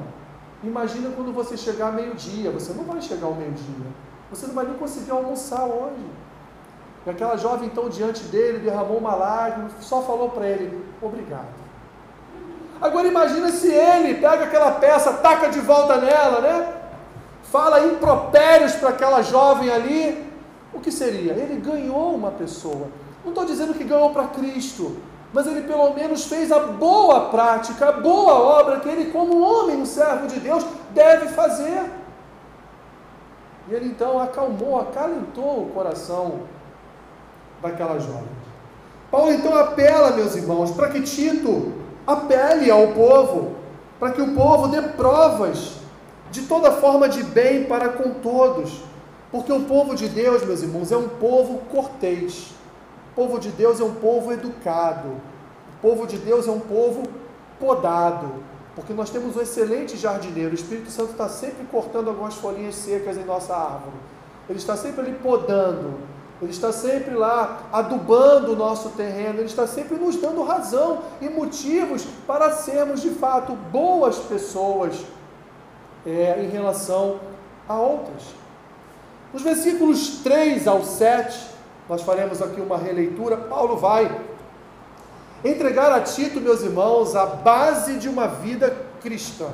imagina 0.64 1.12
quando 1.16 1.32
você 1.34 1.56
chegar 1.56 1.92
meio-dia, 1.92 2.52
você 2.52 2.74
não 2.74 2.84
vai 2.84 3.02
chegar 3.02 3.28
ao 3.28 3.36
meio-dia. 3.36 3.86
Você 4.30 4.48
não 4.48 4.56
vai 4.56 4.66
nem 4.66 4.76
conseguir 4.76 5.12
almoçar 5.12 5.64
hoje. 5.66 6.06
E 7.06 7.10
aquela 7.10 7.38
jovem 7.38 7.68
então 7.68 7.88
diante 7.88 8.24
dele 8.24 8.60
derramou 8.60 8.98
uma 8.98 9.14
lágrima, 9.14 9.70
só 9.80 10.02
falou 10.02 10.30
para 10.30 10.48
ele: 10.48 10.84
"Obrigado". 11.02 11.66
Agora 12.82 13.08
imagina 13.08 13.50
se 13.52 13.72
ele 13.72 14.16
pega 14.16 14.46
aquela 14.46 14.72
peça, 14.72 15.14
taca 15.14 15.50
de 15.50 15.60
volta 15.60 15.98
nela, 15.98 16.42
né? 16.42 16.74
Fala 17.44 17.86
impropérios 17.86 18.74
para 18.74 18.90
aquela 18.90 19.22
jovem 19.22 19.70
ali. 19.70 20.30
O 20.74 20.80
que 20.82 20.92
seria? 20.92 21.34
Ele 21.34 21.62
ganhou 21.62 22.14
uma 22.14 22.32
pessoa. 22.32 22.88
Não 23.24 23.32
estou 23.32 23.46
dizendo 23.46 23.74
que 23.74 23.84
ganhou 23.84 24.10
para 24.10 24.28
Cristo, 24.28 24.98
mas 25.36 25.48
ele 25.48 25.64
pelo 25.64 25.94
menos 25.94 26.24
fez 26.24 26.50
a 26.50 26.60
boa 26.60 27.28
prática, 27.28 27.90
a 27.90 27.92
boa 27.92 28.36
obra 28.36 28.80
que 28.80 28.88
ele, 28.88 29.12
como 29.12 29.42
homem, 29.42 29.76
um 29.76 29.86
servo 29.86 30.28
de 30.28 30.40
Deus, 30.40 30.66
deve 30.92 31.28
fazer. 31.28 31.92
E 33.68 33.74
ele 33.74 33.88
então 33.88 34.18
acalmou, 34.18 34.80
acalentou 34.80 35.64
o 35.64 35.72
coração 35.74 36.44
daquela 37.62 38.00
jovem. 38.00 38.30
Paulo 39.12 39.34
então 39.34 39.58
apela, 39.58 40.12
meus 40.12 40.38
irmãos, 40.38 40.72
para 40.72 40.88
que 40.88 41.02
Tito 41.02 41.74
apele 42.08 42.72
ao 42.72 42.94
povo, 42.94 43.56
para 44.00 44.12
que 44.12 44.22
o 44.22 44.34
povo 44.34 44.70
dê 44.70 44.82
provas 44.84 45.74
de 46.32 46.44
toda 46.44 46.72
forma 46.72 47.10
de 47.10 47.22
bem 47.24 47.66
para 47.66 47.90
com 47.90 48.10
todos. 48.22 48.84
Porque 49.34 49.52
o 49.52 49.64
povo 49.64 49.96
de 49.96 50.08
Deus, 50.08 50.46
meus 50.46 50.62
irmãos, 50.62 50.94
é 50.94 50.98
um 50.98 51.10
povo 51.10 51.58
cortês. 51.70 52.55
Povo 53.16 53.40
de 53.40 53.50
Deus 53.50 53.80
é 53.80 53.84
um 53.84 53.96
povo 53.96 54.34
educado. 54.34 55.10
O 55.78 55.82
povo 55.82 56.06
de 56.06 56.18
Deus 56.18 56.48
é 56.48 56.52
um 56.52 56.60
povo 56.60 57.04
podado. 57.60 58.44
Porque 58.76 58.92
nós 58.92 59.10
temos 59.10 59.38
um 59.38 59.42
excelente 59.42 59.96
jardineiro. 59.96 60.52
O 60.52 60.56
Espírito 60.56 60.92
Santo 60.92 61.12
está 61.12 61.30
sempre 61.30 61.66
cortando 61.66 62.10
algumas 62.10 62.36
folhinhas 62.36 62.76
secas 62.76 63.18
em 63.18 63.24
nossa 63.24 63.56
árvore. 63.56 63.96
Ele 64.50 64.60
está 64.60 64.76
sempre 64.76 65.02
ali 65.02 65.14
podando. 65.14 65.94
Ele 66.42 66.52
está 66.52 66.74
sempre 66.74 67.16
lá 67.16 67.64
adubando 67.72 68.52
o 68.52 68.56
nosso 68.56 68.90
terreno. 68.90 69.40
Ele 69.40 69.46
está 69.46 69.66
sempre 69.66 69.96
nos 69.96 70.18
dando 70.18 70.44
razão 70.44 71.00
e 71.22 71.30
motivos 71.30 72.06
para 72.28 72.52
sermos 72.52 73.02
de 73.02 73.12
fato 73.12 73.54
boas 73.54 74.18
pessoas 74.18 75.06
é, 76.06 76.44
em 76.44 76.50
relação 76.50 77.20
a 77.68 77.76
outras. 77.80 78.24
Nos 79.34 79.42
versículos 79.42 80.20
3 80.22 80.68
ao 80.68 80.84
7, 80.84 81.55
nós 81.88 82.02
faremos 82.02 82.42
aqui 82.42 82.60
uma 82.60 82.78
releitura. 82.78 83.38
Paulo 83.38 83.78
vai 83.78 84.22
entregar 85.44 85.92
a 85.92 86.02
Tito, 86.02 86.42
meus 86.42 86.62
irmãos, 86.62 87.16
a 87.16 87.26
base 87.26 87.98
de 87.98 88.10
uma 88.10 88.28
vida 88.28 88.76
cristã. 89.02 89.50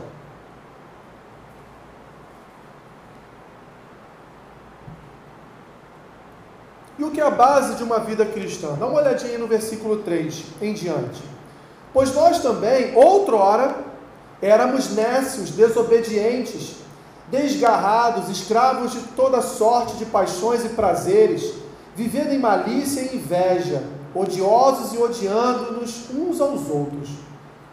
E 6.97 7.03
o 7.03 7.11
que 7.11 7.19
é 7.19 7.23
a 7.23 7.31
base 7.31 7.75
de 7.75 7.83
uma 7.83 7.99
vida 7.99 8.25
cristã? 8.25 8.75
Dá 8.79 8.85
uma 8.85 9.01
olhadinha 9.01 9.37
no 9.37 9.47
versículo 9.47 9.97
3 9.97 10.43
em 10.61 10.73
diante. 10.73 11.21
Pois 11.91 12.13
nós 12.13 12.39
também, 12.41 12.95
outrora, 12.95 13.75
éramos 14.41 14.91
nécios, 14.91 15.49
desobedientes, 15.51 16.75
desgarrados, 17.29 18.29
escravos 18.29 18.91
de 18.91 18.99
toda 19.15 19.41
sorte 19.41 19.95
de 19.95 20.05
paixões 20.05 20.63
e 20.63 20.69
prazeres 20.69 21.60
vivendo 21.95 22.31
em 22.31 22.39
malícia 22.39 23.01
e 23.01 23.15
inveja, 23.15 23.83
odiosos 24.13 24.93
e 24.93 24.97
odiando-nos 24.97 26.09
uns 26.09 26.41
aos 26.41 26.69
outros. 26.69 27.09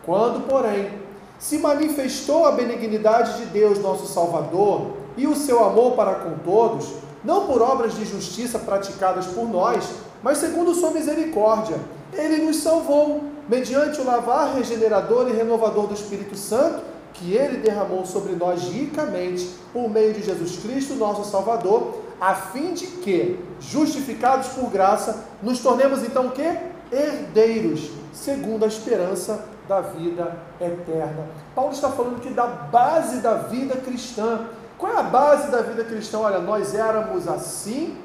Quando, 0.04 0.46
porém, 0.48 0.90
se 1.38 1.59
manifestou 1.59 2.44
a 2.46 2.52
benignidade 2.52 3.38
de 3.38 3.46
Deus, 3.46 3.78
nosso 3.78 4.07
Salvador, 4.07 4.92
e 5.16 5.26
o 5.26 5.37
seu 5.37 5.64
amor 5.64 5.92
para 5.92 6.14
com 6.16 6.38
todos, 6.44 6.94
não 7.24 7.46
por 7.46 7.61
obras 7.61 7.94
de 7.94 8.04
justiça 8.04 8.59
praticadas 8.59 9.26
por 9.26 9.48
nós, 9.48 9.85
mas 10.22 10.38
segundo 10.38 10.74
sua 10.74 10.90
misericórdia, 10.90 11.76
ele 12.12 12.44
nos 12.44 12.57
salvou, 12.59 13.22
mediante 13.48 14.00
o 14.00 14.04
lavar 14.04 14.54
regenerador 14.54 15.28
e 15.28 15.33
renovador 15.33 15.87
do 15.87 15.94
Espírito 15.94 16.37
Santo, 16.37 16.83
que 17.14 17.35
ele 17.35 17.59
derramou 17.59 18.07
sobre 18.07 18.35
nós 18.35 18.62
ricamente, 18.62 19.50
por 19.72 19.90
meio 19.90 20.12
de 20.12 20.22
Jesus 20.22 20.59
Cristo, 20.59 20.94
nosso 20.94 21.28
Salvador, 21.28 21.94
a 22.20 22.35
fim 22.35 22.74
de 22.74 22.87
que, 22.87 23.38
justificados 23.61 24.48
por 24.48 24.70
graça, 24.70 25.24
nos 25.42 25.61
tornemos 25.61 26.02
então 26.02 26.31
que? 26.31 26.42
Herdeiros, 26.90 27.90
segundo 28.12 28.64
a 28.64 28.68
esperança 28.68 29.44
da 29.68 29.81
vida 29.81 30.37
eterna. 30.61 31.28
Paulo 31.54 31.72
está 31.72 31.90
falando 31.90 32.20
que 32.20 32.31
da 32.31 32.46
base 32.46 33.18
da 33.18 33.35
vida 33.35 33.76
cristã. 33.76 34.46
Qual 34.78 34.92
é 34.92 34.96
a 34.96 35.02
base 35.02 35.50
da 35.50 35.61
vida 35.61 35.85
cristã? 35.85 36.20
Olha, 36.20 36.38
nós 36.38 36.74
éramos 36.74 37.28
assim, 37.28 37.96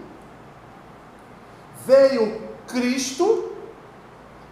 veio 1.86 2.42
Cristo, 2.68 3.52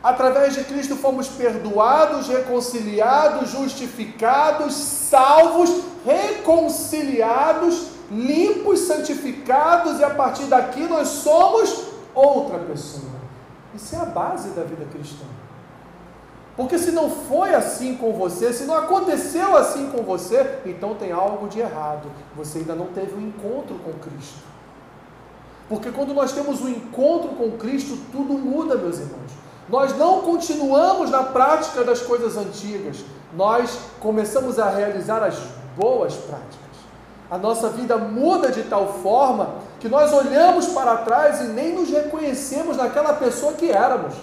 através 0.01 0.55
de 0.55 0.63
Cristo 0.63 0.95
fomos 0.95 1.27
perdoados, 1.27 2.27
reconciliados, 2.27 3.49
justificados, 3.49 4.73
salvos, 4.73 5.83
reconciliados 6.05 7.91
limpos, 8.11 8.81
santificados, 8.81 9.99
e 9.99 10.03
a 10.03 10.09
partir 10.09 10.43
daqui 10.43 10.81
nós 10.81 11.07
somos 11.07 11.85
outra 12.13 12.59
pessoa. 12.59 13.21
Isso 13.73 13.95
é 13.95 13.99
a 13.99 14.05
base 14.05 14.49
da 14.49 14.63
vida 14.63 14.85
cristã. 14.91 15.25
Porque 16.57 16.77
se 16.77 16.91
não 16.91 17.09
foi 17.09 17.55
assim 17.55 17.95
com 17.95 18.11
você, 18.11 18.51
se 18.51 18.65
não 18.65 18.75
aconteceu 18.75 19.55
assim 19.55 19.89
com 19.89 20.03
você, 20.03 20.59
então 20.65 20.93
tem 20.95 21.11
algo 21.13 21.47
de 21.47 21.61
errado. 21.61 22.11
Você 22.35 22.59
ainda 22.59 22.75
não 22.75 22.87
teve 22.87 23.15
um 23.15 23.21
encontro 23.21 23.75
com 23.75 23.93
Cristo. 23.93 24.39
Porque 25.69 25.89
quando 25.89 26.13
nós 26.13 26.33
temos 26.33 26.59
um 26.59 26.67
encontro 26.67 27.29
com 27.29 27.51
Cristo, 27.51 27.97
tudo 28.11 28.33
muda, 28.33 28.75
meus 28.75 28.99
irmãos. 28.99 29.31
Nós 29.69 29.97
não 29.97 30.21
continuamos 30.21 31.09
na 31.09 31.23
prática 31.23 31.85
das 31.85 32.01
coisas 32.01 32.35
antigas, 32.35 32.97
nós 33.33 33.79
começamos 34.01 34.59
a 34.59 34.69
realizar 34.69 35.23
as 35.23 35.37
boas 35.77 36.13
práticas 36.15 36.60
a 37.31 37.37
nossa 37.37 37.69
vida 37.69 37.97
muda 37.97 38.51
de 38.51 38.63
tal 38.63 38.93
forma 39.01 39.55
que 39.79 39.89
nós 39.89 40.13
olhamos 40.13 40.67
para 40.67 40.97
trás 40.97 41.41
e 41.41 41.45
nem 41.45 41.73
nos 41.73 41.89
reconhecemos 41.89 42.77
naquela 42.77 43.13
pessoa 43.13 43.53
que 43.53 43.71
éramos. 43.71 44.13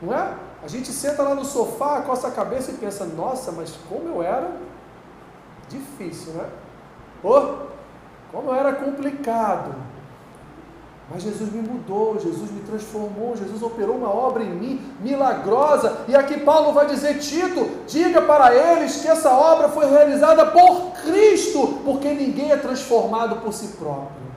Não 0.00 0.14
é? 0.14 0.34
A 0.62 0.68
gente 0.68 0.92
senta 0.92 1.22
lá 1.22 1.34
no 1.34 1.44
sofá, 1.44 2.02
coça 2.02 2.28
a 2.28 2.30
cabeça 2.30 2.70
e 2.70 2.74
pensa: 2.74 3.04
nossa, 3.04 3.50
mas 3.50 3.72
como 3.88 4.08
eu 4.08 4.22
era 4.22 4.50
Difícil, 5.68 6.34
né? 6.34 6.48
Oh, 7.22 7.66
como 8.30 8.52
era 8.52 8.72
complicado. 8.74 9.74
Mas 11.10 11.22
Jesus 11.22 11.52
me 11.52 11.60
mudou, 11.60 12.18
Jesus 12.18 12.50
me 12.50 12.60
transformou, 12.60 13.36
Jesus 13.36 13.62
operou 13.62 13.96
uma 13.96 14.08
obra 14.08 14.42
em 14.42 14.50
mim 14.50 14.80
milagrosa. 15.00 15.98
E 16.08 16.16
aqui 16.16 16.40
Paulo 16.40 16.72
vai 16.72 16.86
dizer: 16.86 17.18
Tito, 17.18 17.68
diga 17.86 18.22
para 18.22 18.54
eles 18.54 19.02
que 19.02 19.08
essa 19.08 19.30
obra 19.30 19.68
foi 19.68 19.88
realizada 19.88 20.46
por 20.46 20.92
Cristo, 21.04 21.80
porque 21.84 22.08
ninguém 22.08 22.52
é 22.52 22.56
transformado 22.56 23.36
por 23.36 23.52
si 23.52 23.68
próprio. 23.76 24.33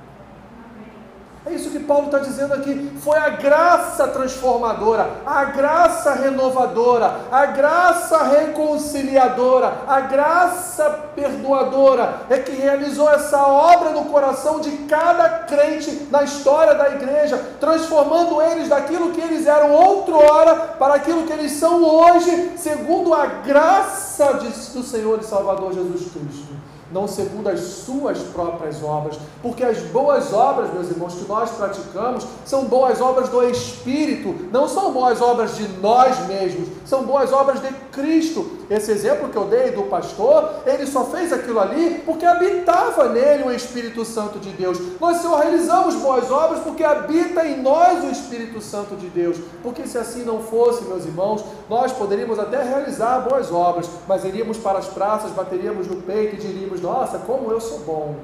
É 1.47 1.53
isso 1.53 1.69
que 1.69 1.79
Paulo 1.79 2.07
está 2.07 2.19
dizendo 2.19 2.53
aqui. 2.53 2.91
Foi 2.99 3.17
a 3.17 3.29
graça 3.29 4.05
transformadora, 4.09 5.09
a 5.25 5.45
graça 5.45 6.13
renovadora, 6.13 7.21
a 7.31 7.45
graça 7.45 8.21
reconciliadora, 8.23 9.83
a 9.87 10.01
graça 10.01 10.89
perdoadora 11.15 12.21
é 12.29 12.37
que 12.39 12.51
realizou 12.51 13.09
essa 13.09 13.47
obra 13.47 13.91
no 13.91 14.05
coração 14.05 14.59
de 14.59 14.71
cada 14.89 15.29
crente 15.45 16.07
na 16.11 16.23
história 16.23 16.75
da 16.75 16.89
igreja, 16.89 17.37
transformando 17.61 18.41
eles 18.41 18.67
daquilo 18.67 19.11
que 19.11 19.21
eles 19.21 19.47
eram 19.47 19.71
outrora 19.71 20.55
para 20.77 20.95
aquilo 20.95 21.23
que 21.23 21.31
eles 21.31 21.53
são 21.53 21.81
hoje, 21.81 22.51
segundo 22.57 23.13
a 23.13 23.25
graça 23.25 24.33
do 24.73 24.83
Senhor 24.83 25.19
e 25.21 25.23
Salvador 25.23 25.73
Jesus 25.73 26.11
Cristo 26.11 26.46
não 26.91 27.07
segundo 27.07 27.49
as 27.49 27.59
suas 27.59 28.19
próprias 28.19 28.83
obras, 28.83 29.17
porque 29.41 29.63
as 29.63 29.79
boas 29.79 30.33
obras, 30.33 30.73
meus 30.73 30.89
irmãos, 30.89 31.13
que 31.13 31.27
nós 31.27 31.51
praticamos, 31.51 32.25
são 32.45 32.65
boas 32.65 33.01
obras 33.01 33.29
do 33.29 33.43
Espírito, 33.43 34.35
não 34.51 34.67
são 34.67 34.91
boas 34.91 35.21
obras 35.21 35.55
de 35.55 35.67
nós 35.79 36.27
mesmos, 36.27 36.69
são 36.85 37.03
boas 37.03 37.31
obras 37.33 37.61
de 37.61 37.71
Cristo. 37.91 38.57
Esse 38.69 38.91
exemplo 38.91 39.29
que 39.29 39.37
eu 39.37 39.45
dei 39.45 39.71
do 39.71 39.83
pastor, 39.83 40.61
ele 40.65 40.85
só 40.85 41.05
fez 41.05 41.31
aquilo 41.31 41.59
ali 41.59 42.01
porque 42.05 42.25
habitava 42.25 43.09
nele 43.09 43.43
o 43.43 43.51
Espírito 43.51 44.03
Santo 44.03 44.39
de 44.39 44.49
Deus. 44.49 44.77
Nós 44.99 45.17
só 45.17 45.37
realizamos 45.37 45.95
boas 45.95 46.29
obras 46.29 46.59
porque 46.59 46.83
habita 46.83 47.45
em 47.45 47.61
nós 47.61 48.03
o 48.03 48.11
Espírito 48.11 48.61
Santo 48.61 48.95
de 48.95 49.07
Deus. 49.07 49.37
Porque 49.63 49.87
se 49.87 49.97
assim 49.97 50.23
não 50.23 50.41
fosse, 50.41 50.83
meus 50.83 51.05
irmãos, 51.05 51.43
nós 51.69 51.91
poderíamos 51.91 52.39
até 52.39 52.61
realizar 52.61 53.19
boas 53.21 53.51
obras, 53.51 53.89
mas 54.07 54.23
iríamos 54.23 54.57
para 54.57 54.79
as 54.79 54.87
praças, 54.87 55.31
bateríamos 55.31 55.87
no 55.87 55.97
peito 56.01 56.35
e 56.35 56.39
diríamos: 56.39 56.76
Nossa, 56.81 57.19
como 57.19 57.51
eu 57.51 57.59
sou 57.59 57.79
bom, 57.79 58.15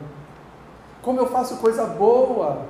como 1.01 1.19
eu 1.19 1.27
faço 1.27 1.57
coisa 1.57 1.85
boa. 1.85 2.61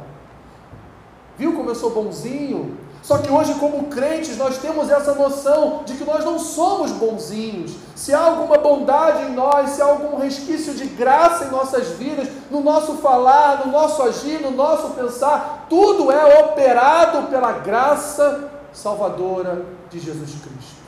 Viu 1.37 1.53
como 1.53 1.69
eu 1.69 1.75
sou 1.75 1.89
bonzinho? 1.91 2.77
Só 3.03 3.17
que 3.17 3.29
hoje, 3.29 3.53
como 3.55 3.87
crentes, 3.87 4.37
nós 4.37 4.59
temos 4.59 4.89
essa 4.89 5.13
noção 5.13 5.81
de 5.85 5.93
que 5.95 6.05
nós 6.05 6.23
não 6.23 6.39
somos 6.39 6.89
bonzinhos. 6.91 7.75
Se 7.95 8.13
há 8.13 8.19
alguma 8.19 8.57
bondade 8.57 9.23
em 9.23 9.33
nós, 9.33 9.71
se 9.71 9.81
há 9.81 9.85
algum 9.85 10.17
resquício 10.17 10.73
de 10.73 10.85
graça 10.85 11.45
em 11.45 11.51
nossas 11.51 11.89
vidas, 11.89 12.29
no 12.49 12.61
nosso 12.61 12.93
falar, 12.97 13.65
no 13.65 13.73
nosso 13.73 14.01
agir, 14.03 14.39
no 14.39 14.51
nosso 14.51 14.91
pensar, 14.91 15.65
tudo 15.69 16.09
é 16.13 16.39
operado 16.39 17.27
pela 17.27 17.51
graça 17.51 18.49
salvadora 18.71 19.65
de 19.89 19.99
Jesus 19.99 20.31
Cristo. 20.41 20.81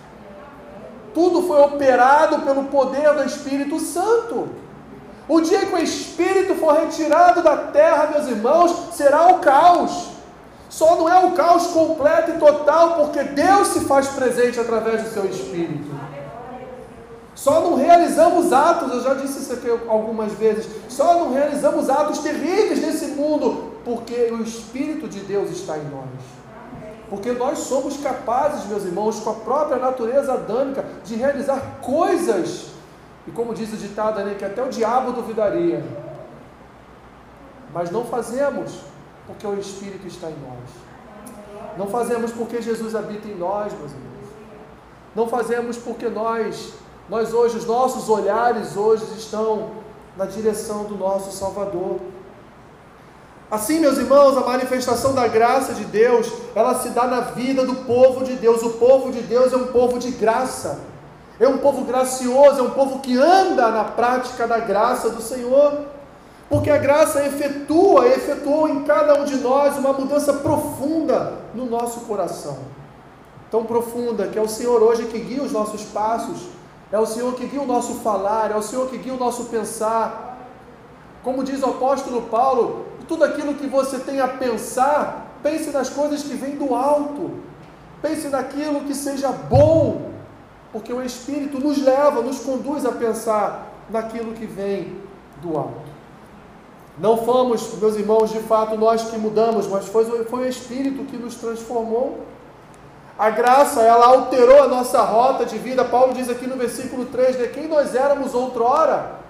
Tudo 1.14 1.44
foi 1.44 1.62
operado 1.62 2.40
pelo 2.40 2.66
poder 2.66 3.14
do 3.14 3.24
Espírito 3.26 3.78
Santo. 3.78 4.48
O 5.28 5.42
dia 5.42 5.66
que 5.66 5.74
o 5.74 5.78
Espírito 5.80 6.56
for 6.56 6.74
retirado 6.74 7.42
da 7.42 7.58
terra, 7.58 8.12
meus 8.14 8.28
irmãos, 8.28 8.94
será 8.94 9.28
o 9.28 9.40
caos. 9.40 10.10
Só 10.70 10.96
não 10.96 11.10
é 11.10 11.26
o 11.26 11.32
caos 11.32 11.68
completo 11.68 12.32
e 12.32 12.38
total 12.38 12.96
porque 12.96 13.24
Deus 13.24 13.70
se 13.70 13.82
faz 13.82 14.08
presente 14.10 14.60
através 14.60 15.04
do 15.04 15.10
seu 15.10 15.26
Espírito. 15.26 15.90
Só 17.34 17.60
não 17.62 17.76
realizamos 17.76 18.54
atos, 18.54 18.94
eu 18.94 19.02
já 19.02 19.14
disse 19.14 19.40
isso 19.40 19.54
aqui 19.54 19.70
algumas 19.70 20.32
vezes, 20.34 20.68
só 20.88 21.16
não 21.20 21.34
realizamos 21.34 21.90
atos 21.90 22.20
terríveis 22.20 22.82
nesse 22.82 23.08
mundo 23.08 23.74
porque 23.84 24.30
o 24.32 24.42
Espírito 24.42 25.08
de 25.08 25.20
Deus 25.20 25.50
está 25.50 25.78
em 25.78 25.84
nós. 25.84 26.10
Porque 27.10 27.32
nós 27.34 27.60
somos 27.60 27.98
capazes, 27.98 28.66
meus 28.68 28.84
irmãos, 28.84 29.20
com 29.20 29.30
a 29.30 29.34
própria 29.34 29.78
natureza 29.78 30.34
adâmica, 30.34 30.84
de 31.04 31.16
realizar 31.16 31.80
coisas, 31.82 32.68
e 33.28 33.32
como 33.32 33.54
diz 33.54 33.74
o 33.74 33.78
ditado, 33.78 34.24
né, 34.24 34.36
que 34.38 34.46
até 34.46 34.64
o 34.64 34.70
diabo 34.70 35.12
duvidaria. 35.12 35.84
Mas 37.74 37.90
não 37.90 38.06
fazemos, 38.06 38.80
porque 39.26 39.46
o 39.46 39.60
Espírito 39.60 40.08
está 40.08 40.30
em 40.30 40.38
nós. 40.40 41.76
Não 41.78 41.88
fazemos 41.88 42.32
porque 42.32 42.62
Jesus 42.62 42.96
habita 42.96 43.28
em 43.28 43.36
nós, 43.36 43.74
meus 43.74 43.92
irmãos. 43.92 44.16
Não 45.16 45.28
fazemos 45.28 45.78
porque 45.78 46.08
nós, 46.08 46.74
nós 47.10 47.34
hoje, 47.34 47.58
os 47.58 47.66
nossos 47.66 48.10
olhares 48.10 48.78
hoje 48.78 49.04
estão 49.18 49.72
na 50.16 50.26
direção 50.26 50.86
do 50.86 50.96
nosso 50.96 51.32
Salvador. 51.32 52.00
Assim, 53.50 53.80
meus 53.80 53.98
irmãos, 53.98 54.38
a 54.38 54.42
manifestação 54.42 55.14
da 55.14 55.28
graça 55.28 55.74
de 55.74 55.86
Deus, 55.86 56.32
ela 56.56 56.76
se 56.80 56.90
dá 56.90 57.06
na 57.08 57.22
vida 57.22 57.66
do 57.66 57.76
povo 57.86 58.24
de 58.24 58.34
Deus. 58.36 58.62
O 58.64 58.72
povo 58.72 59.12
de 59.12 59.22
Deus 59.22 59.52
é 59.54 59.58
um 59.58 59.68
povo 59.68 60.00
de 60.00 60.12
graça. 60.12 60.80
É 61.40 61.48
um 61.48 61.58
povo 61.58 61.84
gracioso, 61.84 62.60
é 62.60 62.64
um 62.64 62.72
povo 62.72 63.00
que 63.00 63.18
anda 63.18 63.70
na 63.70 63.84
prática 63.84 64.48
da 64.48 64.60
graça 64.60 65.10
do 65.10 65.22
Senhor. 65.22 65.86
Porque 66.50 66.70
a 66.70 66.78
graça 66.78 67.26
efetua, 67.26 68.08
efetuou 68.08 68.70
em 68.70 68.84
cada 68.84 69.20
um 69.20 69.26
de 69.26 69.36
nós 69.38 69.78
uma 69.78 69.94
mudança 69.94 70.34
profunda 70.34 71.34
no 71.54 71.66
nosso 71.66 72.02
coração. 72.02 72.60
Tão 73.50 73.66
profunda 73.66 74.28
que 74.28 74.38
é 74.38 74.42
o 74.42 74.48
Senhor 74.48 74.82
hoje 74.82 75.06
que 75.06 75.20
guia 75.20 75.42
os 75.42 75.52
nossos 75.52 75.84
passos, 75.84 76.48
é 76.92 77.00
o 77.00 77.06
Senhor 77.06 77.34
que 77.34 77.48
guia 77.48 77.62
o 77.62 77.66
nosso 77.66 77.96
falar, 77.96 78.52
é 78.52 78.56
o 78.56 78.62
Senhor 78.62 78.88
que 78.90 78.98
guia 78.98 79.14
o 79.14 79.18
nosso 79.18 79.46
pensar. 79.46 80.38
Como 81.24 81.44
diz 81.44 81.62
o 81.64 81.70
apóstolo 81.70 82.24
Paulo, 82.24 82.86
tudo 83.08 83.24
aquilo 83.24 83.56
que 83.56 83.68
você 83.68 84.00
tem 84.00 84.22
a 84.22 84.28
pensar, 84.28 85.40
pense 85.42 85.72
nas 85.72 85.90
coisas 85.90 86.22
que 86.24 86.36
vêm 86.36 86.56
do 86.56 86.76
alto. 86.76 87.32
Pense 88.02 88.28
naquilo 88.28 88.82
que 88.82 88.94
seja 88.94 89.30
bom, 89.32 90.12
porque 90.76 90.92
o 90.92 91.02
Espírito 91.02 91.58
nos 91.58 91.82
leva, 91.82 92.22
nos 92.22 92.40
conduz 92.40 92.86
a 92.86 92.92
pensar 92.92 93.72
naquilo 93.90 94.34
que 94.34 94.46
vem 94.46 95.00
do 95.42 95.58
alto. 95.58 95.88
Não 96.98 97.16
fomos, 97.16 97.76
meus 97.76 97.96
irmãos, 97.96 98.30
de 98.30 98.40
fato 98.40 98.76
nós 98.76 99.04
que 99.04 99.18
mudamos, 99.18 99.68
mas 99.68 99.86
foi, 99.86 100.04
foi 100.26 100.40
o 100.42 100.50
Espírito 100.50 101.06
que 101.06 101.16
nos 101.16 101.36
transformou. 101.36 102.20
A 103.18 103.30
graça, 103.30 103.84
ela 103.84 104.08
alterou 104.08 104.64
a 104.64 104.68
nossa 104.68 105.02
rota 105.02 105.46
de 105.46 105.58
vida. 105.58 105.86
Paulo 105.86 106.14
diz 106.14 106.30
aqui 106.30 106.46
no 106.46 106.58
versículo 106.58 107.06
3: 107.06 107.38
de 107.38 107.48
quem 107.48 107.70
nós 107.70 107.96
éramos 107.96 108.34
outrora. 108.34 109.24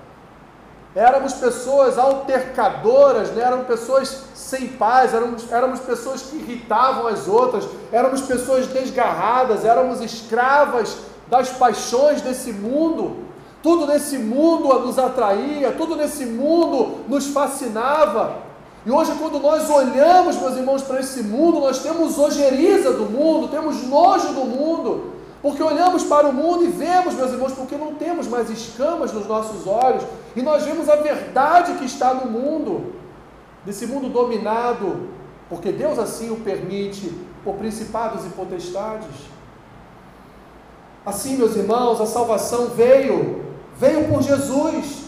Éramos 0.95 1.34
pessoas 1.34 1.99
altercadoras, 1.99 3.29
né? 3.34 3.45
pessoas 3.67 4.23
sem 4.34 4.69
paz, 4.69 5.13
éramos, 5.13 5.51
éramos 5.51 5.79
pessoas 5.81 6.23
que 6.23 6.38
irritavam 6.38 7.05
as 7.05 7.27
outras, 7.27 7.67
éramos 7.91 8.21
pessoas 8.21 8.65
desgarradas, 8.65 9.63
éramos 9.63 10.01
escravas 10.01 11.13
das 11.27 11.49
paixões 11.49 12.21
desse 12.21 12.51
mundo. 12.51 13.17
Tudo 13.61 13.88
nesse 13.88 14.17
mundo 14.17 14.67
nos 14.79 14.99
atraía, 14.99 15.71
tudo 15.71 15.95
nesse 15.95 16.25
mundo 16.25 16.99
nos 17.07 17.27
fascinava. 17.27 18.43
E 18.85 18.91
hoje, 18.91 19.13
quando 19.19 19.39
nós 19.39 19.67
olhamos, 19.67 20.35
meus 20.35 20.55
irmãos, 20.55 20.83
para 20.83 20.99
esse 20.99 21.23
mundo, 21.23 21.59
nós 21.59 21.79
temos 21.79 22.19
ojeriza 22.19 22.93
do 22.93 23.05
mundo, 23.05 23.47
temos 23.47 23.81
nojo 23.88 24.27
do 24.27 24.45
mundo, 24.45 25.13
porque 25.41 25.63
olhamos 25.63 26.03
para 26.03 26.27
o 26.27 26.33
mundo 26.33 26.63
e 26.63 26.67
vemos, 26.67 27.15
meus 27.15 27.31
irmãos, 27.31 27.53
porque 27.53 27.75
não 27.75 27.95
temos 27.95 28.27
mais 28.27 28.47
escamas 28.51 29.11
nos 29.11 29.25
nossos 29.25 29.65
olhos, 29.65 30.03
e 30.35 30.41
nós 30.43 30.63
vemos 30.63 30.88
a 30.88 30.97
verdade 30.97 31.73
que 31.79 31.85
está 31.85 32.13
no 32.13 32.29
mundo, 32.29 32.93
desse 33.65 33.88
mundo 33.88 34.09
dominado, 34.09 35.09
porque 35.49 35.71
Deus 35.71 35.97
assim 35.97 36.29
o 36.29 36.35
permite, 36.38 37.11
por 37.43 37.55
principados 37.55 38.23
e 38.23 38.29
potestades. 38.29 39.34
Assim, 41.05 41.37
meus 41.37 41.55
irmãos, 41.55 42.01
a 42.01 42.05
salvação 42.05 42.67
veio 42.69 43.45
Veio 43.77 44.07
por 44.07 44.21
Jesus, 44.21 45.03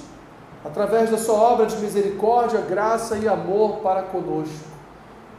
através 0.63 1.10
da 1.10 1.17
sua 1.17 1.36
obra 1.36 1.65
de 1.65 1.77
misericórdia, 1.77 2.60
graça 2.60 3.17
e 3.17 3.27
amor 3.27 3.77
para 3.77 4.03
conosco. 4.03 4.67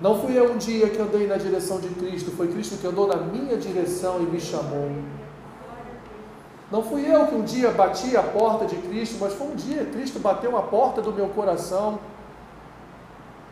Não 0.01 0.19
fui 0.19 0.39
eu 0.39 0.53
um 0.53 0.57
dia 0.57 0.89
que 0.89 1.01
andei 1.01 1.27
na 1.27 1.37
direção 1.37 1.79
de 1.79 1.89
Cristo, 1.89 2.31
foi 2.31 2.49
Cristo 2.49 2.79
que 2.79 2.87
andou 2.87 3.07
na 3.07 3.17
minha 3.17 3.57
direção 3.59 4.21
e 4.21 4.23
me 4.23 4.41
chamou. 4.41 4.91
Não 6.71 6.83
fui 6.83 7.05
eu 7.07 7.27
que 7.27 7.35
um 7.35 7.43
dia 7.43 7.71
bati 7.71 8.17
a 8.17 8.23
porta 8.23 8.65
de 8.65 8.77
Cristo, 8.77 9.17
mas 9.21 9.35
foi 9.35 9.49
um 9.49 9.55
dia 9.55 9.85
que 9.85 9.93
Cristo 9.93 10.19
bateu 10.19 10.57
a 10.57 10.63
porta 10.63 11.03
do 11.03 11.13
meu 11.13 11.29
coração 11.29 11.99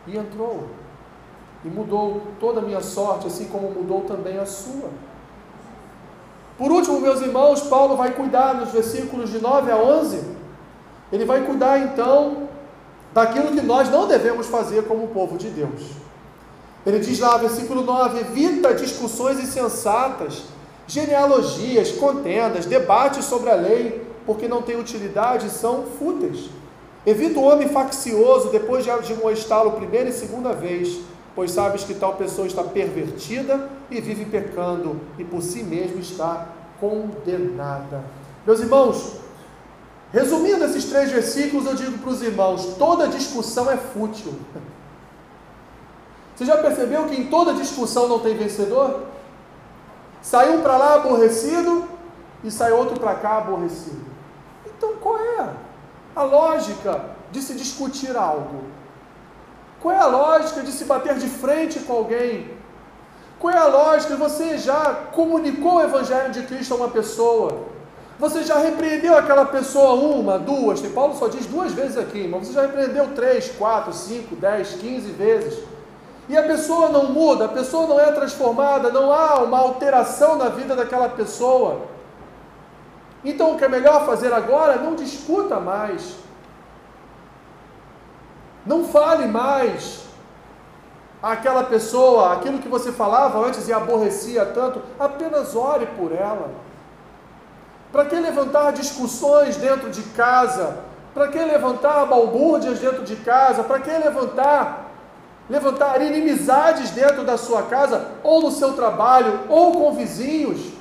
e 0.07 0.17
entrou. 0.17 0.69
E 1.63 1.67
mudou 1.67 2.21
toda 2.39 2.61
a 2.61 2.63
minha 2.63 2.81
sorte, 2.81 3.27
assim 3.27 3.45
como 3.45 3.69
mudou 3.69 4.01
também 4.01 4.39
a 4.39 4.45
sua. 4.45 4.89
Por 6.57 6.71
último, 6.71 6.99
meus 6.99 7.21
irmãos, 7.21 7.61
Paulo 7.61 7.95
vai 7.95 8.13
cuidar 8.13 8.55
nos 8.55 8.71
versículos 8.71 9.29
de 9.29 9.39
9 9.39 9.71
a 9.71 9.77
11. 9.77 10.21
Ele 11.11 11.23
vai 11.23 11.45
cuidar 11.45 11.79
então 11.79 12.49
daquilo 13.13 13.51
que 13.51 13.61
nós 13.61 13.89
não 13.89 14.07
devemos 14.07 14.47
fazer 14.47 14.83
como 14.85 15.07
povo 15.09 15.37
de 15.37 15.49
Deus. 15.49 15.81
Ele 16.83 16.99
diz 16.99 17.19
lá, 17.19 17.37
versículo 17.37 17.83
9: 17.83 18.19
evita 18.21 18.73
discussões 18.73 19.39
insensatas, 19.39 20.45
genealogias, 20.87 21.91
contendas, 21.91 22.65
debates 22.65 23.25
sobre 23.25 23.51
a 23.51 23.55
lei, 23.55 24.03
porque 24.25 24.47
não 24.47 24.63
têm 24.63 24.79
utilidade 24.79 25.47
e 25.47 25.51
são 25.51 25.83
fúteis. 25.99 26.49
Evita 27.05 27.39
o 27.39 27.43
homem 27.43 27.69
faccioso 27.69 28.49
depois 28.49 28.83
de 28.83 28.89
admoestá-lo 28.89 29.73
primeira 29.73 30.09
e 30.09 30.13
segunda 30.13 30.53
vez, 30.53 30.99
pois 31.35 31.51
sabes 31.51 31.83
que 31.83 31.93
tal 31.93 32.15
pessoa 32.15 32.47
está 32.47 32.63
pervertida 32.63 33.69
e 33.89 34.01
vive 34.01 34.25
pecando 34.25 34.99
e 35.17 35.23
por 35.23 35.41
si 35.41 35.63
mesmo 35.63 35.99
está 35.99 36.47
condenada. 36.79 38.03
Meus 38.45 38.59
irmãos, 38.59 39.19
resumindo 40.11 40.63
esses 40.65 40.85
três 40.85 41.11
versículos, 41.11 41.65
eu 41.65 41.75
digo 41.75 41.97
para 41.97 42.09
os 42.09 42.21
irmãos: 42.21 42.75
toda 42.77 43.07
discussão 43.07 43.69
é 43.69 43.77
fútil. 43.77 44.33
Você 46.35 46.45
já 46.45 46.57
percebeu 46.57 47.05
que 47.05 47.15
em 47.15 47.27
toda 47.27 47.53
discussão 47.53 48.07
não 48.07 48.19
tem 48.19 48.37
vencedor? 48.37 49.05
Sai 50.21 50.55
um 50.55 50.61
para 50.61 50.77
lá 50.77 50.95
aborrecido 50.95 51.87
e 52.43 52.51
sai 52.51 52.71
outro 52.71 52.99
para 52.99 53.15
cá 53.15 53.37
aborrecido. 53.37 54.05
Então 54.65 54.95
qual 54.97 55.17
é 55.17 55.49
a 56.15 56.23
lógica 56.23 57.05
de 57.31 57.41
se 57.41 57.53
discutir 57.53 58.15
algo? 58.15 58.63
Qual 59.79 59.93
é 59.93 59.99
a 59.99 60.07
lógica 60.07 60.61
de 60.61 60.71
se 60.71 60.85
bater 60.85 61.15
de 61.15 61.27
frente 61.27 61.79
com 61.79 61.93
alguém? 61.93 62.56
Qual 63.39 63.53
é 63.53 63.57
a 63.57 63.67
lógica? 63.67 64.15
Você 64.15 64.57
já 64.57 64.93
comunicou 65.11 65.75
o 65.75 65.81
Evangelho 65.81 66.31
de 66.31 66.43
Cristo 66.43 66.73
a 66.73 66.77
uma 66.77 66.89
pessoa? 66.89 67.67
Você 68.19 68.43
já 68.43 68.57
repreendeu 68.57 69.15
aquela 69.15 69.45
pessoa 69.45 69.93
uma, 69.93 70.39
duas? 70.39 70.81
Tem 70.81 70.89
Paulo 70.89 71.15
só 71.15 71.27
diz 71.27 71.45
duas 71.45 71.71
vezes 71.71 71.97
aqui, 71.97 72.27
mas 72.27 72.47
você 72.47 72.53
já 72.53 72.61
repreendeu 72.63 73.13
três, 73.13 73.51
quatro, 73.51 73.93
cinco, 73.93 74.35
dez, 74.35 74.69
quinze 74.73 75.11
vezes. 75.11 75.63
E 76.27 76.35
a 76.35 76.41
pessoa 76.43 76.89
não 76.89 77.11
muda, 77.11 77.45
a 77.45 77.49
pessoa 77.49 77.85
não 77.85 77.99
é 77.99 78.11
transformada, 78.11 78.91
não 78.91 79.13
há 79.13 79.43
uma 79.43 79.59
alteração 79.59 80.35
na 80.35 80.49
vida 80.49 80.75
daquela 80.75 81.07
pessoa. 81.09 81.81
Então 83.23 83.53
o 83.53 83.57
que 83.57 83.65
é 83.65 83.69
melhor 83.69 84.05
fazer 84.05 84.33
agora? 84.33 84.77
Não 84.77 84.95
discuta 84.95 85.59
mais. 85.59 86.15
Não 88.65 88.83
fale 88.83 89.27
mais 89.27 90.06
aquela 91.31 91.63
pessoa, 91.63 92.33
aquilo 92.33 92.59
que 92.59 92.69
você 92.69 92.91
falava 92.91 93.45
antes 93.45 93.67
e 93.67 93.73
aborrecia 93.73 94.45
tanto, 94.45 94.81
apenas 94.99 95.55
ore 95.55 95.85
por 95.97 96.11
ela. 96.11 96.49
Para 97.91 98.05
que 98.05 98.15
levantar 98.15 98.71
discussões 98.71 99.57
dentro 99.57 99.89
de 99.89 100.03
casa? 100.03 100.77
Para 101.13 101.27
que 101.27 101.39
levantar 101.39 102.05
balbúrdias 102.05 102.79
dentro 102.79 103.03
de 103.03 103.15
casa? 103.17 103.63
Para 103.63 103.79
que 103.79 103.91
levantar 103.91 104.85
levantar 105.49 106.01
inimizades 106.01 106.91
dentro 106.91 107.23
da 107.23 107.37
sua 107.37 107.63
casa, 107.63 108.05
ou 108.21 108.41
no 108.41 108.51
seu 108.51 108.73
trabalho, 108.73 109.39
ou 109.47 109.71
com 109.71 109.93
vizinhos? 109.93 110.76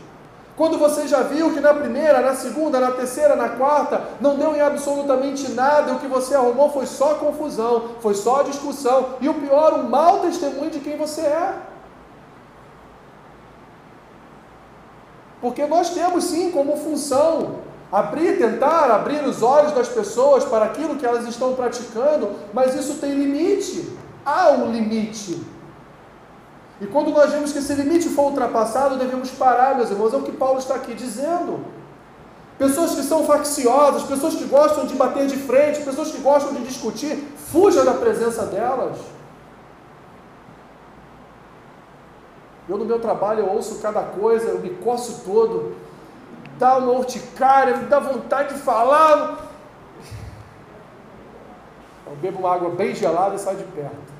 Quando 0.56 0.78
você 0.78 1.06
já 1.06 1.22
viu 1.22 1.52
que 1.52 1.60
na 1.60 1.74
primeira, 1.74 2.22
na 2.22 2.34
segunda, 2.34 2.80
na 2.80 2.92
terceira, 2.92 3.36
na 3.36 3.50
quarta, 3.50 4.02
não 4.20 4.36
deu 4.36 4.56
em 4.56 4.60
absolutamente 4.60 5.50
nada, 5.52 5.92
o 5.92 5.98
que 5.98 6.06
você 6.06 6.34
arrumou 6.34 6.70
foi 6.70 6.86
só 6.86 7.14
confusão, 7.14 7.90
foi 8.00 8.14
só 8.14 8.42
discussão, 8.42 9.16
e 9.20 9.28
o 9.28 9.34
pior, 9.34 9.74
um 9.74 9.82
mau 9.82 10.20
testemunho 10.20 10.70
de 10.70 10.80
quem 10.80 10.96
você 10.96 11.20
é. 11.20 11.54
Porque 15.42 15.66
nós 15.66 15.90
temos 15.90 16.24
sim 16.24 16.50
como 16.50 16.78
função 16.78 17.56
abrir, 17.92 18.38
tentar 18.38 18.90
abrir 18.90 19.22
os 19.24 19.42
olhos 19.42 19.72
das 19.72 19.88
pessoas 19.88 20.42
para 20.44 20.64
aquilo 20.64 20.96
que 20.96 21.04
elas 21.04 21.28
estão 21.28 21.54
praticando, 21.54 22.30
mas 22.54 22.74
isso 22.74 22.94
tem 22.94 23.12
limite. 23.12 23.94
Há 24.24 24.52
um 24.52 24.72
limite. 24.72 25.55
E 26.80 26.86
quando 26.86 27.10
nós 27.10 27.30
vemos 27.32 27.52
que 27.52 27.58
esse 27.58 27.72
limite 27.74 28.08
for 28.10 28.26
ultrapassado, 28.26 28.96
devemos 28.96 29.30
parar, 29.30 29.76
meus 29.76 29.90
irmãos. 29.90 30.12
É 30.12 30.16
o 30.16 30.22
que 30.22 30.32
Paulo 30.32 30.58
está 30.58 30.74
aqui 30.74 30.94
dizendo. 30.94 31.64
Pessoas 32.58 32.94
que 32.94 33.02
são 33.02 33.24
facciosas, 33.24 34.02
pessoas 34.02 34.34
que 34.34 34.44
gostam 34.44 34.86
de 34.86 34.94
bater 34.94 35.26
de 35.26 35.36
frente, 35.36 35.82
pessoas 35.82 36.10
que 36.10 36.18
gostam 36.18 36.54
de 36.54 36.64
discutir, 36.64 37.16
fuja 37.36 37.84
da 37.84 37.94
presença 37.94 38.46
delas. 38.46 38.98
Eu 42.68 42.78
no 42.78 42.84
meu 42.84 42.98
trabalho 42.98 43.40
eu 43.40 43.48
ouço 43.48 43.78
cada 43.80 44.02
coisa, 44.02 44.48
eu 44.48 44.58
me 44.58 44.70
coço 44.70 45.22
todo, 45.24 45.76
dá 46.58 46.78
uma 46.78 46.92
urticária, 46.92 47.76
me 47.76 47.84
dá 47.84 48.00
vontade 48.00 48.54
de 48.54 48.60
falar. 48.60 49.46
Eu 52.06 52.16
bebo 52.16 52.38
uma 52.40 52.54
água 52.54 52.70
bem 52.70 52.94
gelada 52.94 53.34
e 53.34 53.38
saio 53.38 53.58
de 53.58 53.64
perto. 53.64 54.15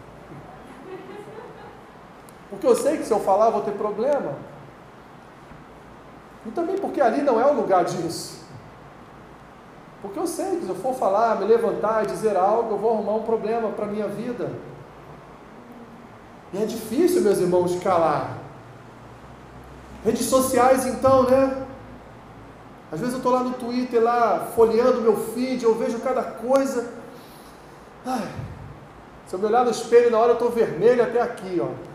Porque 2.50 2.66
eu 2.66 2.76
sei 2.76 2.98
que 2.98 3.04
se 3.04 3.12
eu 3.12 3.20
falar 3.20 3.50
vou 3.50 3.62
ter 3.62 3.72
problema. 3.72 4.34
E 6.46 6.50
também 6.50 6.78
porque 6.78 7.00
ali 7.00 7.22
não 7.22 7.40
é 7.40 7.46
o 7.46 7.54
lugar 7.54 7.84
disso. 7.84 8.44
Porque 10.00 10.18
eu 10.18 10.26
sei 10.26 10.56
que 10.56 10.64
se 10.64 10.68
eu 10.68 10.76
for 10.76 10.94
falar, 10.94 11.40
me 11.40 11.44
levantar 11.44 12.04
e 12.04 12.06
dizer 12.06 12.36
algo, 12.36 12.74
eu 12.74 12.78
vou 12.78 12.92
arrumar 12.92 13.14
um 13.14 13.22
problema 13.22 13.70
para 13.70 13.86
a 13.86 13.88
minha 13.88 14.06
vida. 14.06 14.52
E 16.52 16.62
é 16.62 16.66
difícil, 16.66 17.22
meus 17.22 17.38
irmãos, 17.38 17.82
calar. 17.82 18.38
Redes 20.04 20.26
sociais, 20.26 20.86
então, 20.86 21.24
né? 21.24 21.66
Às 22.92 23.00
vezes 23.00 23.14
eu 23.14 23.18
estou 23.18 23.32
lá 23.32 23.40
no 23.40 23.54
Twitter, 23.54 24.00
lá, 24.00 24.46
folheando 24.54 25.00
meu 25.00 25.16
feed, 25.16 25.64
eu 25.64 25.74
vejo 25.74 25.98
cada 25.98 26.22
coisa. 26.22 26.92
Ai, 28.04 28.28
se 29.26 29.34
eu 29.34 29.40
me 29.40 29.46
olhar 29.46 29.64
no 29.64 29.72
espelho 29.72 30.12
na 30.12 30.18
hora 30.18 30.30
eu 30.30 30.34
estou 30.34 30.50
vermelho 30.52 31.02
até 31.02 31.20
aqui, 31.20 31.60
ó 31.60 31.85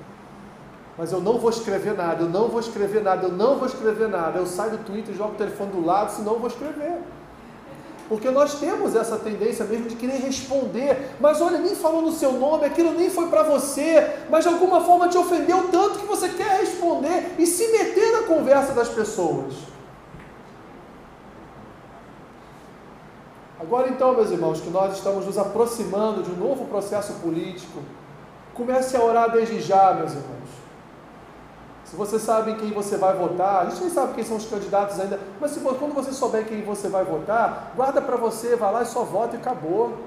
mas 0.97 1.11
eu 1.11 1.21
não 1.21 1.37
vou 1.37 1.49
escrever 1.49 1.95
nada, 1.95 2.23
eu 2.23 2.29
não 2.29 2.47
vou 2.47 2.59
escrever 2.59 3.01
nada, 3.01 3.27
eu 3.27 3.31
não 3.31 3.57
vou 3.57 3.67
escrever 3.67 4.07
nada. 4.07 4.39
Eu 4.39 4.45
saio 4.45 4.71
do 4.71 4.83
Twitter, 4.83 5.15
jogo 5.15 5.33
o 5.33 5.35
telefone 5.35 5.71
do 5.71 5.85
lado, 5.85 6.11
senão 6.11 6.33
eu 6.33 6.39
vou 6.39 6.47
escrever. 6.47 6.99
Porque 8.09 8.29
nós 8.29 8.55
temos 8.55 8.93
essa 8.93 9.17
tendência 9.17 9.63
mesmo 9.63 9.87
de 9.87 9.95
querer 9.95 10.17
responder, 10.17 11.15
mas 11.17 11.39
olha, 11.39 11.57
nem 11.57 11.73
falou 11.73 12.01
no 12.01 12.11
seu 12.11 12.33
nome, 12.33 12.65
aquilo 12.65 12.91
nem 12.91 13.09
foi 13.09 13.29
para 13.29 13.41
você, 13.43 14.17
mas 14.29 14.43
de 14.43 14.49
alguma 14.49 14.81
forma 14.81 15.07
te 15.07 15.17
ofendeu 15.17 15.69
tanto 15.71 15.99
que 15.99 16.05
você 16.05 16.27
quer 16.27 16.59
responder 16.59 17.35
e 17.39 17.47
se 17.47 17.71
meter 17.71 18.11
na 18.11 18.23
conversa 18.23 18.73
das 18.73 18.89
pessoas. 18.89 19.53
Agora 23.61 23.87
então, 23.87 24.13
meus 24.13 24.29
irmãos, 24.29 24.59
que 24.59 24.69
nós 24.69 24.97
estamos 24.97 25.25
nos 25.25 25.37
aproximando 25.37 26.21
de 26.21 26.31
um 26.31 26.35
novo 26.35 26.65
processo 26.65 27.13
político, 27.21 27.79
comece 28.53 28.97
a 28.97 29.01
orar 29.01 29.31
desde 29.31 29.61
já, 29.61 29.93
meus 29.93 30.11
irmãos. 30.11 30.60
Se 31.91 31.97
você 31.97 32.17
sabe 32.17 32.55
quem 32.55 32.71
você 32.71 32.95
vai 32.95 33.13
votar, 33.17 33.65
a 33.65 33.69
gente 33.69 33.81
nem 33.81 33.89
sabe 33.89 34.13
quem 34.13 34.23
são 34.23 34.37
os 34.37 34.45
candidatos 34.45 34.97
ainda, 34.97 35.19
mas 35.41 35.51
se, 35.51 35.59
quando 35.59 35.93
você 35.93 36.13
souber 36.13 36.45
quem 36.47 36.61
você 36.61 36.87
vai 36.87 37.03
votar, 37.03 37.73
guarda 37.75 38.01
para 38.01 38.15
você, 38.15 38.55
vai 38.55 38.71
lá 38.71 38.81
e 38.83 38.85
só 38.85 39.03
vota 39.03 39.35
e 39.35 39.39
acabou. 39.39 39.97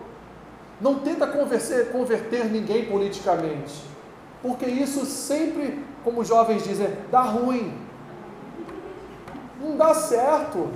Não 0.80 1.00
tenta 1.00 1.26
converser, 1.26 1.92
converter 1.92 2.46
ninguém 2.46 2.86
politicamente, 2.86 3.84
porque 4.40 4.64
isso 4.64 5.04
sempre, 5.04 5.84
como 6.02 6.22
os 6.22 6.28
jovens 6.28 6.64
dizem, 6.64 6.88
dá 7.10 7.20
ruim. 7.20 7.76
Não 9.60 9.76
dá 9.76 9.92
certo. 9.92 10.70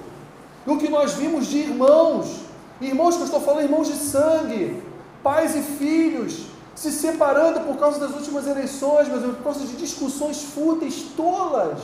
E 0.66 0.70
o 0.70 0.76
que 0.76 0.90
nós 0.90 1.14
vimos 1.14 1.46
de 1.46 1.60
irmãos, 1.60 2.42
irmãos 2.82 3.14
que 3.14 3.22
eu 3.22 3.26
estou 3.26 3.40
falando, 3.40 3.62
irmãos 3.62 3.88
de 3.88 3.94
sangue, 3.94 4.82
pais 5.22 5.56
e 5.56 5.62
filhos, 5.62 6.47
se 6.78 6.92
separando 6.92 7.58
por 7.62 7.76
causa 7.76 7.98
das 7.98 8.14
últimas 8.14 8.46
eleições, 8.46 9.08
mas 9.08 9.20
por 9.20 9.42
causa 9.42 9.66
de 9.66 9.74
discussões 9.74 10.44
fúteis, 10.44 11.06
tolas. 11.16 11.80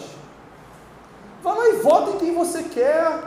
Vá 1.42 1.52
lá 1.52 1.68
e 1.70 1.76
vota 1.78 2.12
em 2.12 2.18
quem 2.18 2.32
você 2.32 2.62
quer. 2.62 3.24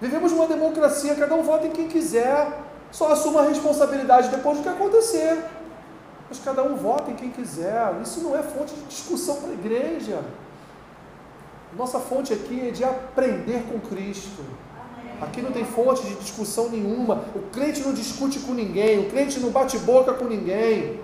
Vivemos 0.00 0.30
uma 0.30 0.46
democracia, 0.46 1.16
cada 1.16 1.34
um 1.34 1.42
vota 1.42 1.66
em 1.66 1.72
quem 1.72 1.88
quiser. 1.88 2.60
Só 2.92 3.10
assuma 3.10 3.40
a 3.40 3.48
responsabilidade 3.48 4.28
depois 4.28 4.58
do 4.58 4.62
que 4.62 4.68
acontecer. 4.68 5.44
Mas 6.28 6.38
cada 6.38 6.62
um 6.62 6.76
vota 6.76 7.10
em 7.10 7.16
quem 7.16 7.30
quiser. 7.30 7.92
Isso 8.00 8.20
não 8.20 8.38
é 8.38 8.42
fonte 8.44 8.72
de 8.72 8.82
discussão 8.82 9.34
para 9.40 9.50
a 9.50 9.54
igreja. 9.54 10.20
Nossa 11.76 11.98
fonte 11.98 12.32
aqui 12.32 12.68
é 12.68 12.70
de 12.70 12.84
aprender 12.84 13.64
com 13.64 13.80
Cristo. 13.80 14.44
Aqui 15.20 15.42
não 15.42 15.50
tem 15.50 15.64
fonte 15.64 16.02
de 16.06 16.14
discussão 16.14 16.68
nenhuma. 16.68 17.24
O 17.34 17.40
crente 17.50 17.80
não 17.80 17.92
discute 17.92 18.38
com 18.40 18.52
ninguém. 18.54 19.00
O 19.00 19.10
crente 19.10 19.40
não 19.40 19.50
bate 19.50 19.78
boca 19.78 20.12
com 20.12 20.24
ninguém. 20.24 21.00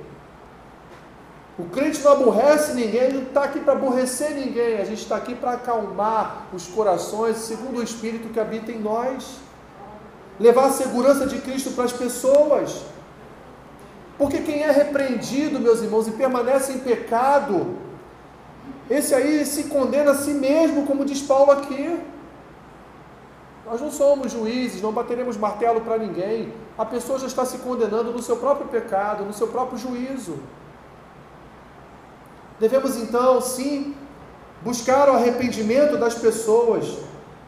O 1.58 1.64
crente 1.64 2.02
não 2.02 2.12
aborrece 2.12 2.74
ninguém. 2.74 3.00
Ele 3.00 3.18
não 3.18 3.24
está 3.24 3.44
aqui 3.44 3.60
para 3.60 3.72
aborrecer 3.72 4.30
ninguém. 4.30 4.80
A 4.80 4.84
gente 4.84 5.02
está 5.02 5.16
aqui 5.16 5.34
para 5.34 5.52
acalmar 5.52 6.46
os 6.52 6.66
corações, 6.68 7.38
segundo 7.38 7.78
o 7.78 7.82
Espírito 7.82 8.28
que 8.28 8.38
habita 8.38 8.70
em 8.70 8.78
nós. 8.78 9.38
Levar 10.38 10.66
a 10.66 10.70
segurança 10.70 11.26
de 11.26 11.38
Cristo 11.38 11.72
para 11.72 11.84
as 11.84 11.92
pessoas. 11.92 12.82
Porque 14.16 14.38
quem 14.38 14.62
é 14.62 14.70
repreendido, 14.70 15.58
meus 15.58 15.82
irmãos, 15.82 16.06
e 16.06 16.12
permanece 16.12 16.72
em 16.72 16.78
pecado, 16.78 17.76
esse 18.88 19.14
aí 19.14 19.44
se 19.44 19.64
condena 19.64 20.12
a 20.12 20.14
si 20.14 20.30
mesmo, 20.30 20.86
como 20.86 21.04
diz 21.04 21.20
Paulo 21.20 21.50
aqui. 21.50 21.98
Nós 23.66 23.80
não 23.80 23.90
somos 23.90 24.30
juízes, 24.32 24.82
não 24.82 24.92
bateremos 24.92 25.36
martelo 25.36 25.80
para 25.80 25.96
ninguém. 25.98 26.52
A 26.76 26.84
pessoa 26.84 27.18
já 27.18 27.26
está 27.26 27.44
se 27.44 27.58
condenando 27.58 28.12
no 28.12 28.22
seu 28.22 28.36
próprio 28.36 28.68
pecado, 28.68 29.24
no 29.24 29.32
seu 29.32 29.48
próprio 29.48 29.78
juízo. 29.78 30.38
Devemos 32.60 32.96
então, 32.96 33.40
sim, 33.40 33.94
buscar 34.62 35.08
o 35.08 35.14
arrependimento 35.14 35.96
das 35.96 36.14
pessoas, 36.14 36.98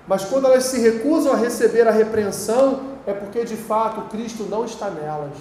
Mas 0.08 0.24
quando 0.24 0.46
elas 0.46 0.64
se 0.64 0.78
recusam 0.78 1.32
a 1.32 1.36
receber 1.36 1.88
a 1.88 1.90
repreensão, 1.90 2.92
é 3.04 3.12
porque 3.12 3.44
de 3.44 3.56
fato 3.56 4.02
Cristo 4.02 4.44
não 4.44 4.64
está 4.64 4.88
nelas. 4.88 5.36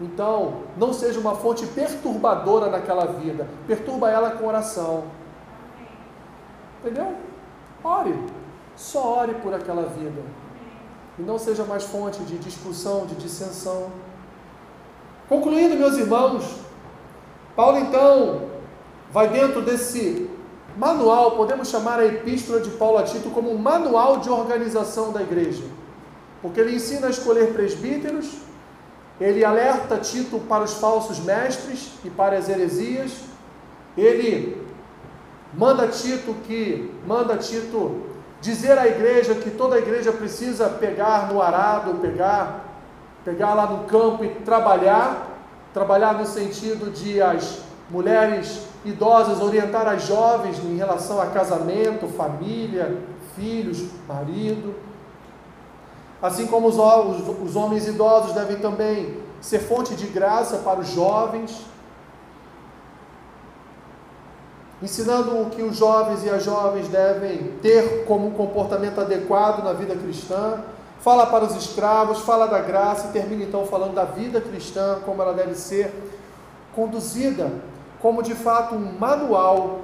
Então, 0.00 0.62
não 0.76 0.92
seja 0.92 1.20
uma 1.20 1.34
fonte 1.34 1.66
perturbadora 1.66 2.70
naquela 2.70 3.06
vida. 3.06 3.46
Perturba 3.66 4.10
ela 4.10 4.30
com 4.30 4.46
oração. 4.46 5.04
Entendeu? 6.80 7.14
Ore. 7.84 8.14
Só 8.76 9.20
ore 9.20 9.34
por 9.34 9.54
aquela 9.54 9.86
vida. 9.86 10.22
E 11.18 11.22
não 11.22 11.38
seja 11.38 11.64
mais 11.64 11.84
fonte 11.84 12.20
de 12.24 12.38
discussão, 12.38 13.06
de 13.06 13.14
dissensão. 13.14 13.90
Concluindo, 15.28 15.76
meus 15.76 15.96
irmãos, 15.96 16.60
Paulo 17.56 17.78
então 17.78 18.42
vai 19.10 19.28
dentro 19.28 19.62
desse 19.62 20.30
manual, 20.76 21.32
podemos 21.32 21.68
chamar 21.68 21.98
a 21.98 22.06
epístola 22.06 22.60
de 22.60 22.70
Paulo 22.70 22.98
a 22.98 23.02
Tito 23.02 23.30
como 23.30 23.50
um 23.50 23.56
manual 23.56 24.18
de 24.18 24.28
organização 24.28 25.10
da 25.10 25.22
igreja. 25.22 25.64
Porque 26.42 26.60
ele 26.60 26.76
ensina 26.76 27.06
a 27.06 27.10
escolher 27.10 27.54
presbíteros, 27.54 28.36
ele 29.18 29.42
alerta 29.42 29.96
Tito 29.96 30.38
para 30.40 30.64
os 30.64 30.74
falsos 30.74 31.18
mestres 31.20 31.92
e 32.04 32.10
para 32.10 32.36
as 32.36 32.50
heresias, 32.50 33.22
ele 33.96 34.62
manda 35.54 35.88
Tito 35.88 36.34
que 36.46 36.92
manda 37.06 37.38
Tito 37.38 38.02
dizer 38.40 38.78
à 38.78 38.86
igreja 38.86 39.34
que 39.34 39.50
toda 39.50 39.76
a 39.76 39.78
igreja 39.78 40.12
precisa 40.12 40.68
pegar 40.68 41.32
no 41.32 41.40
arado, 41.40 41.94
pegar 41.94 42.66
pegar 43.26 43.54
lá 43.54 43.66
no 43.66 43.84
campo 43.86 44.24
e 44.24 44.28
trabalhar, 44.28 45.26
trabalhar 45.74 46.14
no 46.14 46.24
sentido 46.24 46.92
de 46.92 47.20
as 47.20 47.58
mulheres 47.90 48.60
idosas 48.84 49.40
orientar 49.40 49.88
as 49.88 50.06
jovens 50.06 50.58
em 50.60 50.76
relação 50.76 51.20
a 51.20 51.26
casamento, 51.26 52.06
família, 52.06 52.96
filhos, 53.34 53.88
marido. 54.06 54.76
Assim 56.22 56.46
como 56.46 56.68
os, 56.68 56.78
os, 56.78 57.28
os 57.42 57.56
homens 57.56 57.88
idosos 57.88 58.32
devem 58.32 58.58
também 58.58 59.20
ser 59.40 59.58
fonte 59.58 59.96
de 59.96 60.06
graça 60.06 60.58
para 60.58 60.78
os 60.78 60.88
jovens, 60.88 61.66
ensinando 64.82 65.40
o 65.40 65.50
que 65.50 65.62
os 65.62 65.76
jovens 65.76 66.24
e 66.24 66.30
as 66.30 66.44
jovens 66.44 66.88
devem 66.88 67.52
ter 67.62 68.04
como 68.04 68.26
um 68.26 68.32
comportamento 68.32 69.00
adequado 69.00 69.64
na 69.64 69.72
vida 69.72 69.94
cristã. 69.94 70.60
Fala 71.00 71.26
para 71.26 71.44
os 71.44 71.54
escravos, 71.54 72.20
fala 72.20 72.46
da 72.46 72.60
graça 72.60 73.08
e 73.08 73.12
termina 73.12 73.44
então 73.44 73.64
falando 73.66 73.94
da 73.94 74.04
vida 74.04 74.40
cristã, 74.40 74.98
como 75.04 75.22
ela 75.22 75.32
deve 75.32 75.54
ser 75.54 75.92
conduzida, 76.74 77.50
como 78.00 78.22
de 78.22 78.34
fato 78.34 78.74
um 78.74 78.98
manual 78.98 79.80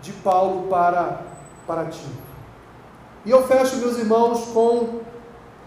de 0.00 0.12
Paulo 0.12 0.68
para, 0.68 1.20
para 1.66 1.84
Tito. 1.86 2.28
E 3.24 3.30
eu 3.30 3.46
fecho, 3.46 3.76
meus 3.76 3.98
irmãos, 3.98 4.46
com 4.52 5.00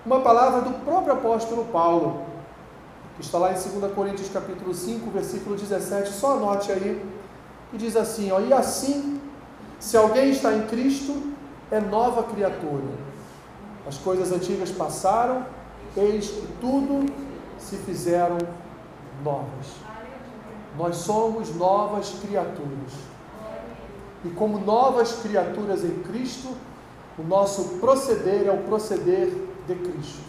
uma 0.06 0.22
palavra 0.22 0.62
do 0.62 0.72
próprio 0.84 1.14
apóstolo 1.14 1.66
Paulo, 1.66 2.24
que 3.16 3.22
está 3.22 3.38
lá 3.38 3.52
em 3.52 3.54
2 3.54 3.94
Coríntios 3.94 4.30
capítulo 4.30 4.74
5, 4.74 5.10
versículo 5.12 5.56
17, 5.56 6.10
só 6.10 6.38
anote 6.38 6.72
aí, 6.72 7.06
e 7.74 7.78
diz 7.78 7.96
assim, 7.96 8.32
ó, 8.32 8.40
e 8.40 8.52
assim, 8.52 9.20
se 9.80 9.96
alguém 9.96 10.30
está 10.30 10.54
em 10.54 10.68
Cristo, 10.68 11.32
é 11.72 11.80
nova 11.80 12.24
criatura. 12.24 12.84
As 13.88 13.98
coisas 13.98 14.32
antigas 14.32 14.72
passaram, 14.72 15.46
eis 15.96 16.30
que 16.30 16.48
tudo 16.60 17.12
se 17.58 17.78
fizeram 17.78 18.38
novas. 19.24 19.68
Nós 20.78 20.98
somos 20.98 21.56
novas 21.56 22.16
criaturas. 22.22 22.92
E 24.24 24.30
como 24.30 24.60
novas 24.60 25.14
criaturas 25.22 25.84
em 25.84 26.00
Cristo, 26.04 26.50
o 27.18 27.24
nosso 27.24 27.80
proceder 27.80 28.48
é 28.48 28.52
o 28.52 28.64
proceder 28.64 29.30
de 29.68 29.76
Cristo. 29.76 30.22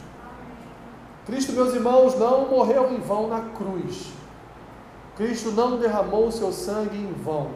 Cristo, 1.26 1.52
meus 1.52 1.74
irmãos, 1.74 2.18
não 2.18 2.48
morreu 2.48 2.92
em 2.92 2.98
vão 2.98 3.28
na 3.28 3.40
cruz. 3.40 4.12
Cristo 5.16 5.50
não 5.50 5.76
derramou 5.76 6.28
o 6.28 6.32
seu 6.32 6.52
sangue 6.52 6.96
em 6.96 7.12
vão. 7.12 7.50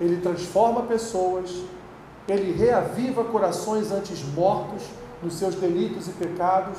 Ele 0.00 0.20
transforma 0.20 0.82
pessoas, 0.82 1.50
ele 2.28 2.52
reaviva 2.52 3.24
corações 3.24 3.90
antes 3.90 4.22
mortos 4.34 4.82
nos 5.22 5.34
seus 5.34 5.54
delitos 5.54 6.08
e 6.08 6.10
pecados. 6.10 6.78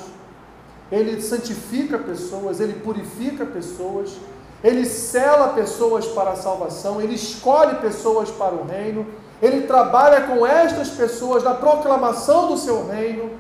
Ele 0.91 1.19
santifica 1.21 1.97
pessoas, 1.97 2.59
ele 2.59 2.73
purifica 2.73 3.45
pessoas, 3.45 4.17
ele 4.63 4.85
cela 4.85 5.49
pessoas 5.49 6.05
para 6.05 6.31
a 6.31 6.35
salvação, 6.35 7.01
ele 7.01 7.15
escolhe 7.15 7.75
pessoas 7.75 8.29
para 8.29 8.53
o 8.53 8.65
reino, 8.65 9.05
ele 9.41 9.65
trabalha 9.65 10.21
com 10.21 10.45
estas 10.45 10.89
pessoas 10.89 11.43
na 11.43 11.53
proclamação 11.53 12.47
do 12.47 12.57
seu 12.57 12.87
reino, 12.87 13.31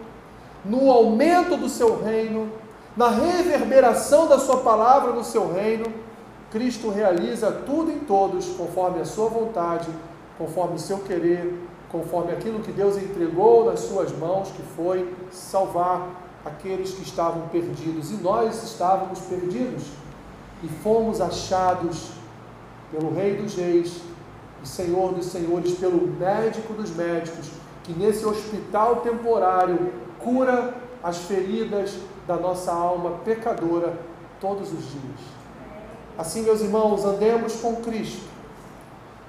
no 0.63 0.91
aumento 0.91 1.55
do 1.55 1.69
seu 1.69 2.01
reino, 2.01 2.51
na 2.97 3.09
reverberação 3.09 4.27
da 4.27 4.39
Sua 4.39 4.57
palavra 4.57 5.11
no 5.11 5.23
seu 5.23 5.53
reino, 5.53 5.85
Cristo 6.55 6.89
realiza 6.89 7.51
tudo 7.51 7.91
em 7.91 7.99
todos 7.99 8.45
conforme 8.55 9.01
a 9.01 9.05
Sua 9.05 9.27
vontade, 9.27 9.89
conforme 10.37 10.75
o 10.75 10.79
seu 10.79 10.99
querer, 10.99 11.53
conforme 11.91 12.31
aquilo 12.31 12.61
que 12.61 12.71
Deus 12.71 12.95
entregou 12.95 13.65
nas 13.65 13.81
Suas 13.81 14.17
mãos, 14.17 14.51
que 14.51 14.61
foi 14.73 15.13
salvar 15.33 16.07
aqueles 16.45 16.93
que 16.93 17.01
estavam 17.01 17.49
perdidos. 17.49 18.09
E 18.09 18.13
nós 18.23 18.63
estávamos 18.63 19.19
perdidos 19.19 19.83
e 20.63 20.69
fomos 20.81 21.19
achados 21.19 22.11
pelo 22.89 23.13
Rei 23.13 23.35
dos 23.35 23.53
Reis 23.55 23.99
e 24.63 24.67
Senhor 24.67 25.11
dos 25.11 25.25
Senhores, 25.25 25.73
pelo 25.73 26.07
médico 26.07 26.71
dos 26.71 26.95
médicos, 26.95 27.49
que 27.83 27.91
nesse 27.91 28.25
hospital 28.25 29.01
temporário 29.01 29.91
cura 30.19 30.73
as 31.03 31.17
feridas 31.17 31.97
da 32.25 32.37
nossa 32.37 32.71
alma 32.71 33.19
pecadora 33.25 33.99
todos 34.39 34.71
os 34.71 34.89
dias. 34.89 35.34
Assim, 36.17 36.41
meus 36.43 36.61
irmãos, 36.61 37.03
andemos 37.03 37.55
com 37.55 37.75
Cristo 37.77 38.35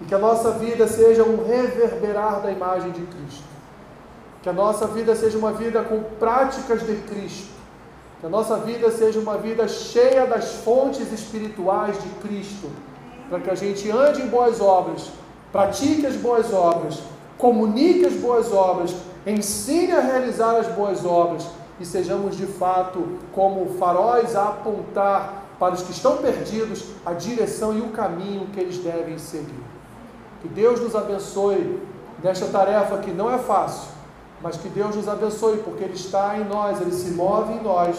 e 0.01 0.05
que 0.05 0.15
a 0.15 0.19
nossa 0.19 0.53
vida 0.53 0.87
seja 0.87 1.25
um 1.25 1.45
reverberar 1.45 2.41
da 2.41 2.51
imagem 2.51 2.91
de 2.93 3.01
Cristo. 3.03 3.45
Que 4.43 4.49
a 4.49 4.53
nossa 4.53 4.87
vida 4.87 5.17
seja 5.17 5.39
uma 5.39 5.53
vida 5.53 5.83
com 5.83 6.03
práticas 6.19 6.87
de 6.87 6.97
Cristo. 6.97 7.49
Que 8.21 8.27
a 8.27 8.29
nossa 8.29 8.59
vida 8.59 8.91
seja 8.91 9.19
uma 9.19 9.37
vida 9.37 9.67
cheia 9.67 10.27
das 10.27 10.57
fontes 10.57 11.11
espirituais 11.13 12.01
de 12.01 12.09
Cristo. 12.21 12.71
Para 13.29 13.41
que 13.41 13.51
a 13.51 13.55
gente 13.55 13.91
ande 13.91 14.23
em 14.23 14.29
boas 14.29 14.61
obras, 14.61 15.11
pratique 15.51 16.07
as 16.07 16.15
boas 16.15 16.53
obras, 16.53 17.03
comunique 17.39 18.07
as 18.07 18.15
boas 18.15 18.53
obras, 18.53 18.95
ensine 19.27 19.93
a 19.93 20.01
realizar 20.01 20.57
as 20.57 20.69
boas 20.69 21.05
obras 21.05 21.47
e 21.81 21.85
sejamos 21.85 22.37
de 22.37 22.47
fato 22.47 23.19
como 23.33 23.75
faróis 23.79 24.37
a 24.37 24.49
apontar 24.49 25.46
para 25.59 25.75
os 25.75 25.83
que 25.83 25.93
estão 25.93 26.19
perdidos 26.19 26.85
a 27.05 27.13
direção 27.13 27.77
e 27.77 27.81
o 27.81 27.89
caminho 27.89 28.47
que 28.53 28.61
eles 28.61 28.79
devem 28.79 29.19
seguir. 29.19 29.63
Que 30.43 30.49
Deus 30.49 30.81
nos 30.81 30.95
abençoe 30.95 31.81
nesta 32.23 32.47
tarefa 32.47 32.99
que 32.99 33.11
não 33.11 33.33
é 33.33 33.39
fácil, 33.39 33.89
mas 34.43 34.57
que 34.57 34.69
Deus 34.69 34.95
nos 34.95 35.09
abençoe, 35.09 35.59
porque 35.59 35.83
Ele 35.83 35.95
está 35.95 36.39
em 36.39 36.45
nós, 36.45 36.81
Ele 36.81 36.93
se 36.93 37.11
move 37.11 37.55
em 37.55 37.63
nós, 37.63 37.97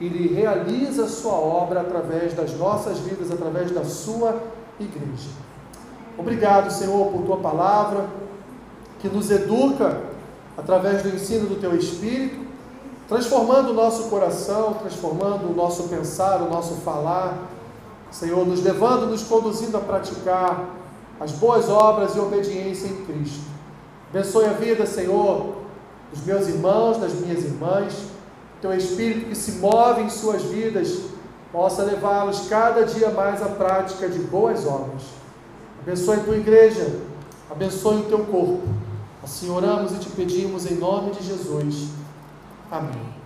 Ele 0.00 0.34
realiza 0.34 1.04
a 1.04 1.08
sua 1.08 1.32
obra 1.32 1.80
através 1.80 2.34
das 2.34 2.52
nossas 2.54 2.98
vidas, 2.98 3.30
através 3.30 3.70
da 3.70 3.84
sua 3.84 4.36
igreja. 4.78 5.30
Obrigado, 6.16 6.70
Senhor, 6.70 7.10
por 7.10 7.22
tua 7.22 7.38
palavra, 7.38 8.06
que 8.98 9.08
nos 9.08 9.30
educa 9.30 10.02
através 10.56 11.02
do 11.02 11.08
ensino 11.08 11.46
do 11.46 11.60
teu 11.60 11.74
Espírito 11.76 12.47
transformando 13.08 13.70
o 13.70 13.74
nosso 13.74 14.04
coração, 14.04 14.74
transformando 14.74 15.50
o 15.50 15.54
nosso 15.54 15.84
pensar, 15.84 16.42
o 16.42 16.50
nosso 16.50 16.74
falar, 16.82 17.38
Senhor, 18.10 18.46
nos 18.46 18.62
levando, 18.62 19.06
nos 19.06 19.22
conduzindo 19.22 19.76
a 19.78 19.80
praticar 19.80 20.66
as 21.18 21.32
boas 21.32 21.68
obras 21.68 22.14
e 22.14 22.20
obediência 22.20 22.86
em 22.86 23.04
Cristo. 23.06 23.44
Abençoe 24.10 24.44
a 24.44 24.52
vida, 24.52 24.86
Senhor, 24.86 25.54
dos 26.12 26.24
meus 26.24 26.46
irmãos, 26.48 26.98
das 26.98 27.14
minhas 27.14 27.44
irmãs, 27.44 27.94
teu 28.60 28.72
Espírito 28.74 29.26
que 29.26 29.34
se 29.34 29.52
move 29.52 30.02
em 30.02 30.10
suas 30.10 30.42
vidas, 30.42 30.98
possa 31.50 31.82
levá-los 31.82 32.48
cada 32.48 32.84
dia 32.84 33.10
mais 33.10 33.42
à 33.42 33.46
prática 33.46 34.08
de 34.08 34.18
boas 34.18 34.66
obras. 34.66 35.02
Abençoe 35.82 36.20
tua 36.20 36.36
igreja, 36.36 37.00
abençoe 37.50 38.00
o 38.00 38.04
teu 38.04 38.18
corpo. 38.26 38.68
Assim 39.22 39.50
oramos 39.50 39.92
e 39.92 39.96
te 39.96 40.10
pedimos 40.10 40.70
em 40.70 40.74
nome 40.74 41.12
de 41.12 41.24
Jesus. 41.24 41.97
Amém. 42.70 43.17